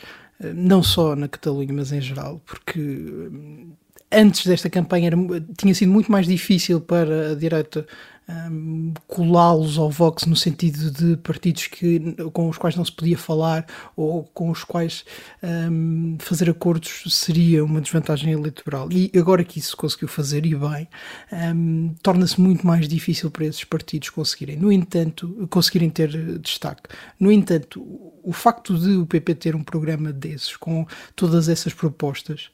[0.55, 3.71] não só na Catalunha, mas em geral, porque hum,
[4.11, 5.17] antes desta campanha era,
[5.57, 7.85] tinha sido muito mais difícil para a direita
[8.29, 11.99] um, colá-los ao Vox no sentido de partidos que,
[12.33, 15.05] com os quais não se podia falar ou com os quais
[15.41, 18.89] um, fazer acordos seria uma desvantagem eleitoral.
[18.91, 20.87] E agora que isso conseguiu fazer e bem,
[21.31, 24.57] um, torna-se muito mais difícil para esses partidos conseguirem.
[24.57, 26.83] No entanto, conseguirem ter destaque.
[27.19, 27.81] No entanto,
[28.23, 30.85] o facto de o PP ter um programa desses, com
[31.15, 32.49] todas essas propostas,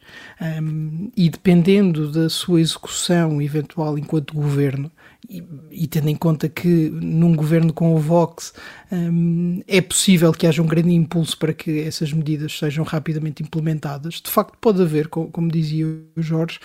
[1.17, 4.91] e dependendo da sua execução eventual enquanto governo,
[5.29, 8.53] e, e, tendo em conta que num governo com o Vox
[8.91, 14.15] um, é possível que haja um grande impulso para que essas medidas sejam rapidamente implementadas,
[14.15, 16.59] de facto pode haver, como, como dizia o Jorge,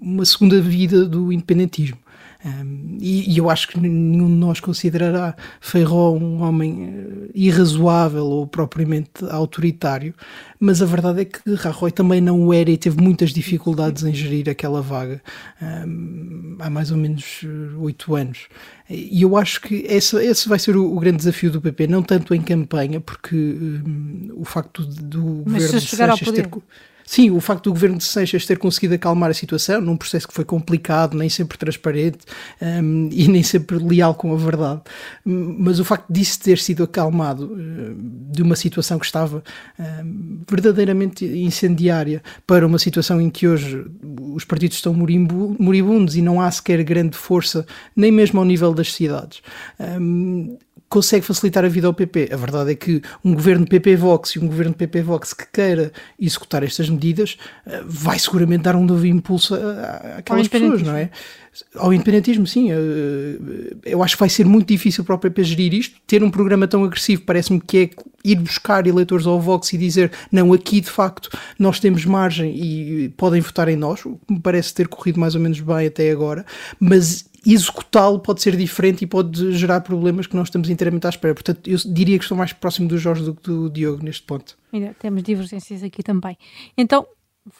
[0.00, 1.98] uma segunda vida do independentismo.
[2.44, 8.24] Um, e, e, eu acho que nenhum de nós considerará Feijó um homem uh, irrazoável
[8.24, 10.14] ou propriamente autoritário,
[10.60, 14.14] mas a verdade é que Rajoy também não o era e teve muitas dificuldades em
[14.14, 15.20] gerir aquela vaga
[15.60, 18.46] um, há mais ou menos eh, oito anos.
[18.88, 22.02] E eu acho que esse, esse vai ser o, o, grande desafio do PP, não
[22.02, 25.90] tanto em campanha, porque um, o facto do governo de Sanches
[26.32, 26.48] ter
[27.08, 30.34] Sim, o facto do governo de Seixas ter conseguido acalmar a situação num processo que
[30.34, 32.18] foi complicado, nem sempre transparente
[32.60, 34.82] um, e nem sempre leal com a verdade,
[35.24, 37.96] mas o facto disso ter sido acalmado uh,
[38.30, 39.42] de uma situação que estava
[39.78, 43.86] um, verdadeiramente incendiária para uma situação em que hoje
[44.34, 47.64] os partidos estão moribundos e não há sequer grande força,
[47.96, 49.40] nem mesmo ao nível das cidades.
[49.80, 50.58] Um,
[50.88, 52.30] consegue facilitar a vida ao PP.
[52.32, 56.88] A verdade é que um governo PP-Vox e um governo PP-Vox que queira executar estas
[56.88, 57.36] medidas
[57.66, 59.54] uh, vai seguramente dar um novo impulso
[60.16, 61.10] àquelas pessoas, não é?
[61.74, 62.72] Ao independentismo, sim.
[62.72, 65.96] Uh, eu acho que vai ser muito difícil para o PP gerir isto.
[66.06, 67.90] Ter um programa tão agressivo parece-me que é
[68.24, 73.08] ir buscar eleitores ao Vox e dizer não, aqui de facto nós temos margem e
[73.10, 76.10] podem votar em nós, o que me parece ter corrido mais ou menos bem até
[76.10, 76.44] agora,
[76.78, 81.34] mas executá-lo pode ser diferente e pode gerar problemas que nós estamos inteiramente à espera.
[81.34, 84.56] Portanto, eu diria que estou mais próximo do Jorge do que do Diogo neste ponto.
[84.72, 86.36] Ainda temos divergências aqui também.
[86.76, 87.06] Então,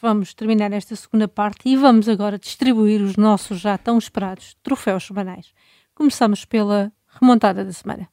[0.00, 5.06] vamos terminar esta segunda parte e vamos agora distribuir os nossos já tão esperados troféus
[5.06, 5.52] semanais.
[5.94, 8.08] Começamos pela remontada da semana.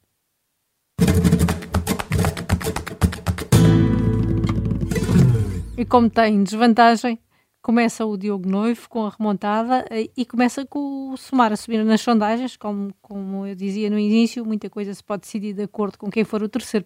[5.77, 7.19] E como tem desvantagem,
[7.61, 11.83] começa o Diogo Noivo com a remontada eh, e começa com o Somar a subir
[11.83, 15.97] nas sondagens, como, como eu dizia no início, muita coisa se pode decidir de acordo
[15.97, 16.85] com quem for o terceiro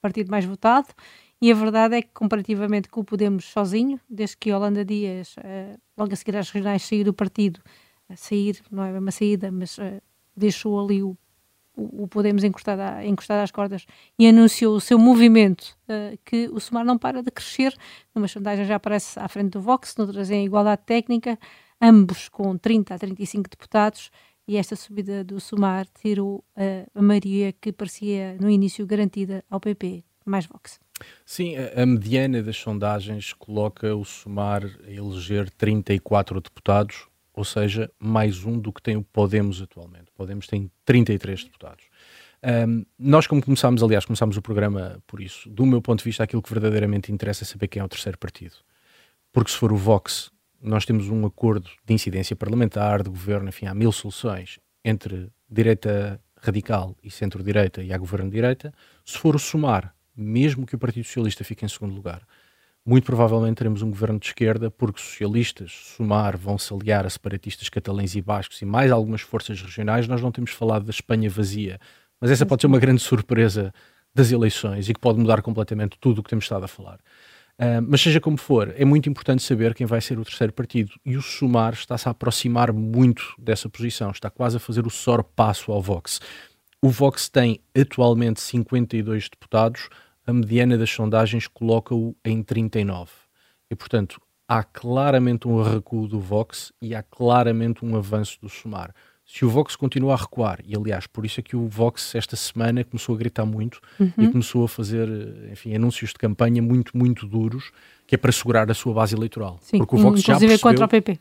[0.00, 0.88] partido mais votado
[1.44, 5.78] e a verdade é que comparativamente com o Podemos sozinho, desde que Holanda Dias, uh,
[5.94, 7.60] logo a seguir às regionais, saiu do partido,
[8.08, 10.00] a sair, não é uma saída, mas uh,
[10.34, 11.14] deixou ali o
[11.76, 13.84] o, Podemos encostado, a, encostado às cordas
[14.18, 17.76] e anunciou o seu movimento uh, que o Sumar não para de crescer.
[18.14, 21.38] Numa sondagem já aparece à frente do Vox, noutras em igualdade técnica,
[21.78, 24.10] ambos com 30 a 35 deputados.
[24.48, 26.42] E esta subida do Sumar tirou
[26.94, 30.80] a maioria que parecia no início garantida ao PP, mais Vox.
[31.24, 37.90] Sim, a, a mediana das sondagens coloca o Sumar a eleger 34 deputados, ou seja,
[37.98, 40.10] mais um do que tem o Podemos atualmente.
[40.10, 41.84] O Podemos tem 33 deputados.
[42.68, 45.48] Um, nós, como começámos, aliás, começámos o programa por isso.
[45.48, 48.18] Do meu ponto de vista, aquilo que verdadeiramente interessa é saber quem é o terceiro
[48.18, 48.56] partido.
[49.32, 53.66] Porque se for o Vox, nós temos um acordo de incidência parlamentar, de governo, enfim,
[53.66, 58.72] há mil soluções entre direita radical e centro-direita e há governo de direita.
[59.04, 62.22] Se for o Somar, mesmo que o Partido Socialista fique em segundo lugar,
[62.86, 67.68] muito provavelmente teremos um governo de esquerda, porque socialistas, somar, vão se aliar a separatistas
[67.70, 70.06] catalães e bascos e mais algumas forças regionais.
[70.06, 71.80] Nós não temos falado da Espanha vazia,
[72.20, 73.72] mas essa pode ser uma grande surpresa
[74.14, 76.98] das eleições e que pode mudar completamente tudo o que temos estado a falar.
[77.56, 80.92] Uh, mas seja como for, é muito importante saber quem vai ser o terceiro partido.
[81.04, 85.72] E o Sumar está-se a aproximar muito dessa posição, está quase a fazer o sorpasso
[85.72, 86.20] ao Vox.
[86.84, 89.88] O Vox tem atualmente 52 deputados,
[90.26, 93.10] a mediana das sondagens coloca-o em 39.
[93.70, 98.94] E, portanto, há claramente um recuo do Vox e há claramente um avanço do Sumar.
[99.24, 102.36] Se o Vox continuar a recuar, e aliás, por isso é que o Vox esta
[102.36, 104.12] semana começou a gritar muito uhum.
[104.18, 105.08] e começou a fazer,
[105.50, 107.72] enfim, anúncios de campanha muito, muito duros,
[108.06, 109.58] que é para segurar a sua base eleitoral.
[109.62, 111.18] Sim, Porque o Vox já percebeu, contra o PP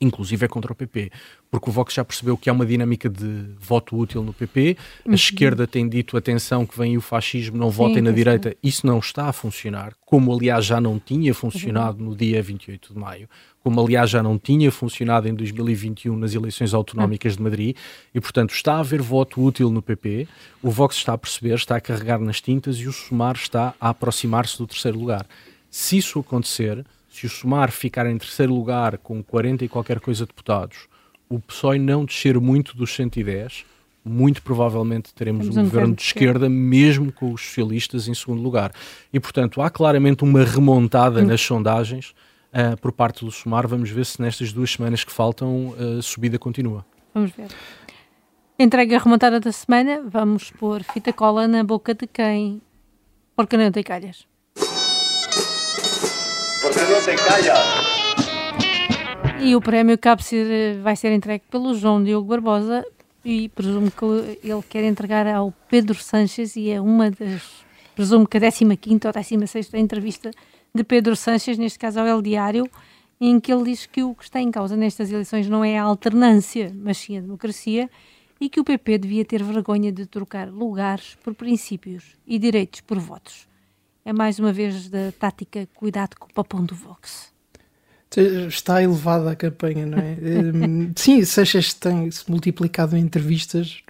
[0.00, 1.10] inclusive é contra o PP,
[1.50, 5.08] porque o Vox já percebeu que há uma dinâmica de voto útil no PP, a
[5.08, 5.14] uhum.
[5.14, 8.98] esquerda tem dito, atenção, que vem o fascismo, não Sim, votem na direita, isso não
[8.98, 12.10] está a funcionar, como aliás já não tinha funcionado uhum.
[12.10, 13.28] no dia 28 de maio,
[13.62, 17.76] como aliás já não tinha funcionado em 2021 nas eleições autonómicas de Madrid,
[18.14, 20.28] e portanto está a haver voto útil no PP,
[20.62, 23.90] o Vox está a perceber, está a carregar nas tintas e o Somar está a
[23.90, 25.26] aproximar-se do terceiro lugar.
[25.70, 26.84] Se isso acontecer,
[27.18, 30.86] se o Somar ficar em terceiro lugar com 40 e qualquer coisa deputados,
[31.28, 33.64] o PSOE não descer muito dos 110,
[34.04, 38.40] muito provavelmente teremos Temos um, um governo de esquerda, mesmo com os socialistas em segundo
[38.40, 38.72] lugar.
[39.12, 41.26] E, portanto, há claramente uma remontada hum.
[41.26, 42.14] nas sondagens
[42.52, 43.66] uh, por parte do Somar.
[43.66, 46.86] Vamos ver se nestas duas semanas que faltam uh, a subida continua.
[47.12, 47.48] Vamos ver.
[48.56, 52.62] Entregue a remontada da semana, vamos pôr fita cola na boca de quem?
[53.34, 54.26] Porque não tem calhas
[59.40, 62.84] E o prémio cabe ser, vai ser entregue pelo João Diogo Barbosa
[63.22, 64.04] e presumo que
[64.42, 67.42] ele quer entregar ao Pedro Sanches e é uma das,
[67.94, 70.30] presumo que a 15 ou 16 entrevista
[70.74, 72.70] de Pedro Sanches, neste caso ao El Diário,
[73.20, 75.82] em que ele diz que o que está em causa nestas eleições não é a
[75.82, 77.90] alternância, mas sim a democracia,
[78.40, 82.98] e que o PP devia ter vergonha de trocar lugares por princípios e direitos por
[82.98, 83.47] votos
[84.08, 87.30] é mais uma vez da tática cuidado com o papão do Vox.
[88.48, 90.16] Está elevada a campanha, não é?
[90.18, 93.82] Hum, sim, Seixas tem-se multiplicado em entrevistas,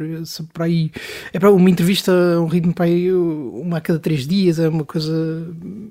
[0.52, 0.90] para aí,
[1.32, 4.68] é para uma entrevista a um ritmo para aí, uma a cada três dias, é
[4.68, 5.12] uma coisa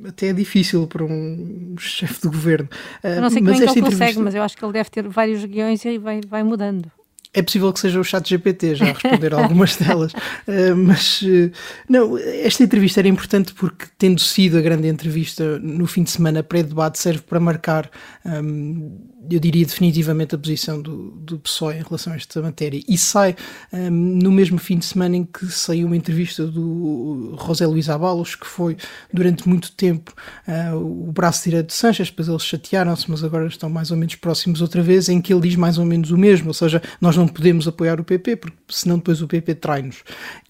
[0.05, 2.67] até difícil para um chefe de governo.
[3.01, 4.89] Eu não sei mas como é que ele consegue, mas eu acho que ele deve
[4.89, 6.91] ter vários guiões e vai, vai mudando.
[7.37, 11.21] É possível que seja o chat GPT já a responder a algumas delas, uh, mas
[11.21, 11.51] uh,
[11.87, 16.41] não, esta entrevista era importante porque, tendo sido a grande entrevista no fim de semana
[16.41, 17.91] pré-debate, serve para marcar.
[18.25, 18.97] Um,
[19.29, 22.81] eu diria definitivamente a posição do, do PSOE em relação a esta matéria.
[22.87, 23.35] E sai
[23.73, 28.35] um, no mesmo fim de semana em que saiu uma entrevista do José Luís Abalos,
[28.35, 28.77] que foi
[29.13, 30.13] durante muito tempo
[30.47, 34.15] uh, o braço direito de Sanches, depois eles chatearam-se, mas agora estão mais ou menos
[34.15, 37.15] próximos outra vez, em que ele diz mais ou menos o mesmo, ou seja, nós
[37.17, 40.03] não podemos apoiar o PP, porque senão depois o PP trai-nos.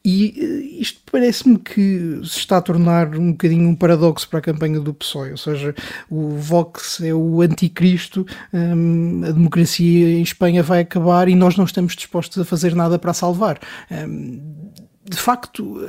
[0.03, 4.41] E uh, isto parece-me que se está a tornar um bocadinho um paradoxo para a
[4.41, 5.75] campanha do PSOE, ou seja,
[6.09, 11.65] o Vox é o anticristo, um, a democracia em Espanha vai acabar e nós não
[11.65, 13.59] estamos dispostos a fazer nada para a salvar.
[13.91, 14.71] Um,
[15.09, 15.79] de facto,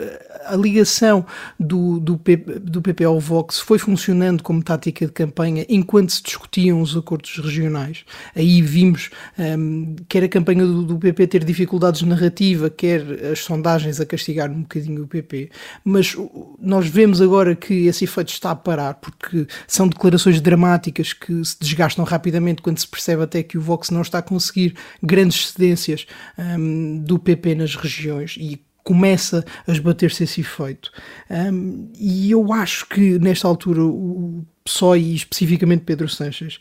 [0.47, 1.27] a ligação
[1.59, 2.21] do, do,
[2.61, 7.37] do PP ao Vox foi funcionando como tática de campanha enquanto se discutiam os acordos
[7.39, 8.05] regionais.
[8.35, 13.03] Aí vimos um, quer a campanha do, do, PP ter dificuldades de narrativa, quer
[13.33, 15.51] as sondagens a castigar um bocadinho o PP.
[15.85, 16.17] Mas
[16.61, 21.57] nós vemos agora que esse efeito está a parar, porque são declarações dramáticas que se
[21.61, 26.07] desgastam rapidamente quando se percebe até que o Vox não está a conseguir grandes cedências
[26.39, 30.91] um, do PP nas regiões e começa a esbater-se esse efeito.
[31.31, 36.59] Um, e eu acho que nesta altura o PSOE e especificamente Pedro Sanches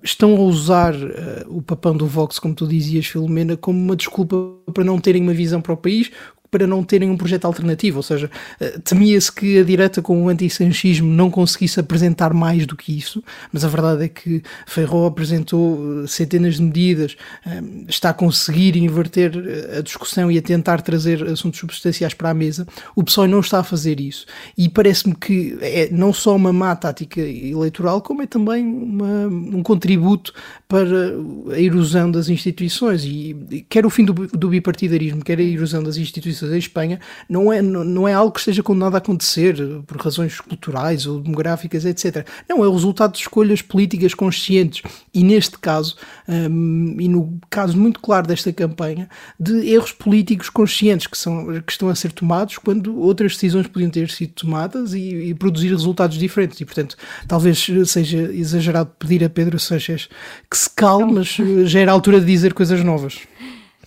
[0.00, 4.36] estão a usar uh, o papão do Vox, como tu dizias, Filomena, como uma desculpa
[4.72, 6.12] para não terem uma visão para o país,
[6.52, 8.30] para não terem um projeto alternativo, ou seja,
[8.60, 13.24] eh, temia-se que a direita com o antissanchismo não conseguisse apresentar mais do que isso,
[13.50, 18.76] mas a verdade é que Ferro apresentou eh, centenas de medidas, eh, está a conseguir
[18.76, 19.32] inverter
[19.78, 22.66] a discussão e a tentar trazer assuntos substanciais para a mesa.
[22.94, 24.26] O PSOE não está a fazer isso
[24.56, 29.62] e parece-me que é não só uma má tática eleitoral, como é também uma, um
[29.62, 30.34] contributo
[30.72, 35.82] para a erosão das instituições e quer o fim do, do bipartidarismo, quer a erosão
[35.82, 36.98] das instituições em Espanha
[37.28, 39.54] não é, não é algo que esteja condenado a acontecer
[39.86, 42.26] por razões culturais ou demográficas, etc.
[42.48, 45.94] Não, é o resultado de escolhas políticas conscientes e, neste caso,
[46.26, 51.72] um, e no caso muito claro desta campanha, de erros políticos conscientes que, são, que
[51.72, 56.16] estão a ser tomados quando outras decisões podiam ter sido tomadas e, e produzir resultados
[56.16, 56.58] diferentes.
[56.62, 56.96] E, portanto,
[57.28, 60.08] talvez seja exagerado pedir a Pedro Sánchez
[60.50, 60.70] que se
[61.12, 61.28] mas
[61.68, 63.26] já era a altura de dizer coisas novas.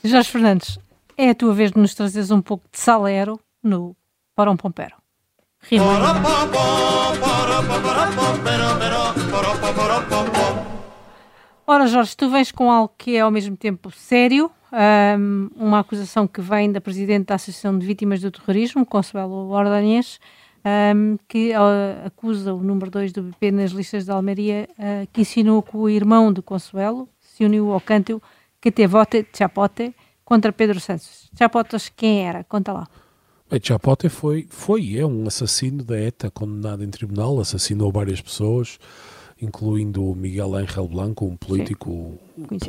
[0.04, 0.78] Jorge Fernandes,
[1.18, 3.96] é a tua vez de nos trazeres um pouco de salero no
[4.36, 4.96] Porão Pompero.
[11.68, 14.52] Ora, Jorge, tu vens com algo que é ao mesmo tempo sério,
[15.18, 20.20] um, uma acusação que vem da Presidente da Associação de Vítimas do Terrorismo, Consuelo Ordonês,
[20.66, 25.22] um, que uh, acusa o número 2 do BP nas listas de Almeria, uh, que
[25.22, 28.22] insinuou que o irmão de Consuelo se uniu ao cântico
[28.60, 29.94] que te vote chapote,
[30.24, 31.30] contra Pedro Santos.
[31.38, 32.44] Chapotas, quem era?
[32.44, 32.88] Conta lá.
[33.62, 38.80] Chapote foi, foi é um assassino da ETA condenado em tribunal, assassinou várias pessoas,
[39.42, 42.18] incluindo o Miguel Ángel Blanco, um político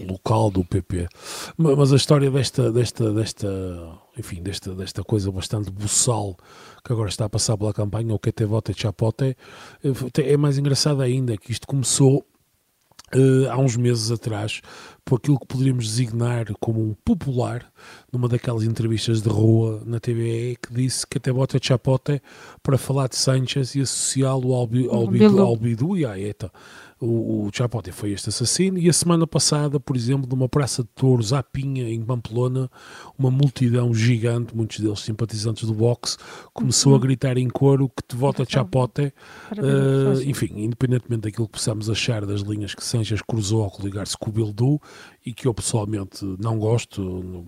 [0.09, 1.09] local do PP.
[1.57, 6.37] Mas a história desta, desta, desta, enfim, desta, desta coisa bastante buçal
[6.85, 9.37] que agora está a passar pela campanha, o que te vote Chapote,
[10.19, 12.25] é mais engraçado ainda que isto começou
[13.15, 14.61] Uh, há uns meses atrás,
[15.07, 17.65] por aquilo que poderíamos designar como um popular,
[18.13, 22.21] numa daquelas entrevistas de rua na TVE, que disse que até bota chapote
[22.61, 26.51] para falar de Sanchez e associá-lo ao, ao, ao, ao Bidu e à ETA
[27.01, 30.89] o, o Chapote foi este assassino, e a semana passada, por exemplo, numa praça de
[30.95, 32.71] touros à Pinha, em Pamplona,
[33.19, 36.17] uma multidão gigante, muitos deles simpatizantes do boxe,
[36.55, 36.99] começou uhum.
[36.99, 39.13] a gritar em coro que te vota Chapote,
[39.53, 44.31] uh, enfim, independentemente daquilo que possamos achar das linhas que Sanches cruzou ao coligar-se com
[44.31, 44.81] o Bildu,
[45.25, 47.45] e que eu pessoalmente não gosto,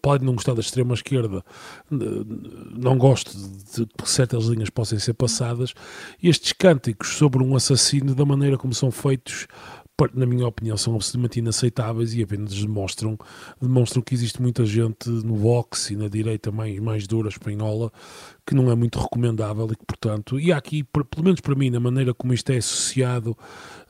[0.00, 1.44] pode não gostar da extrema-esquerda,
[1.90, 5.74] não gosto de que certas linhas possam ser passadas,
[6.22, 9.46] estes cânticos sobre um assassino da maneira como são feitos
[10.14, 13.18] na minha opinião, são absolutamente inaceitáveis e apenas demonstram,
[13.60, 17.92] demonstram que existe muita gente no Vox e na direita mais, mais dura espanhola
[18.50, 21.70] que não é muito recomendável e que, portanto, e há aqui, pelo menos para mim,
[21.70, 23.30] na maneira como isto é associado,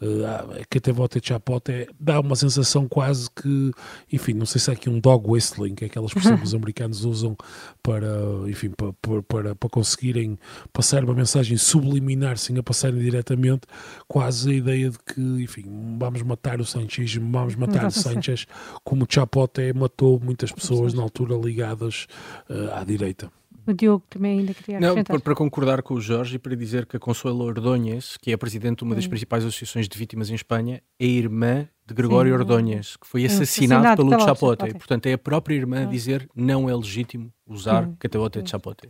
[0.02, 3.70] uh, que até vote chapote, é, dá uma sensação quase que,
[4.12, 6.52] enfim, não sei se é aqui um dog whistling, que é aquelas pessoas que os
[6.54, 7.34] americanos usam
[7.82, 8.06] para,
[8.48, 8.92] enfim, para,
[9.22, 10.38] para, para conseguirem
[10.74, 13.62] passar uma mensagem subliminar sem a passarem diretamente,
[14.06, 15.64] quase a ideia de que, enfim,
[15.98, 18.46] vamos matar o Sanchismo, vamos matar o Sanchez,
[18.84, 22.06] como o Chapote matou muitas pessoas na altura ligadas
[22.50, 23.39] uh, à direita.
[23.66, 25.14] O Diogo também ainda queria Não, acrescentar.
[25.16, 28.34] para, para concordar com o Jorge e para dizer que a Consuelo Ordóñez, que é
[28.34, 32.32] a presidente de uma das principais associações de vítimas em Espanha, é irmã de Gregório
[32.34, 34.60] Ordóñez, que foi Sim, assassinado assassinado pelo Chapote.
[34.60, 34.78] Chapote.
[34.78, 35.86] Portanto, é a própria irmã a Ah.
[35.86, 37.96] dizer não é legítimo usar Hum.
[38.42, 38.88] de Chapote.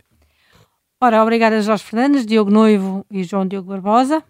[1.03, 4.23] Ora, obrigada Jorge Fernandes, Diogo Noivo e João Diogo Barbosa.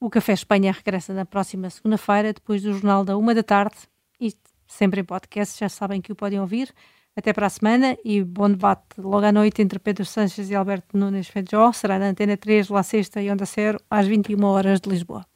[0.00, 3.76] O Café Espanha regressa na próxima segunda-feira, depois do Jornal da Uma da Tarde.
[4.20, 4.32] E
[4.66, 6.72] sempre em podcast, já sabem que o podem ouvir.
[7.16, 10.96] Até para a semana e bom debate logo à noite entre Pedro Sanches e Alberto
[10.96, 11.72] Nunes Feijó.
[11.72, 15.26] Será na Antena 3, La Sexta e Onda Cero, às 21 horas de Lisboa.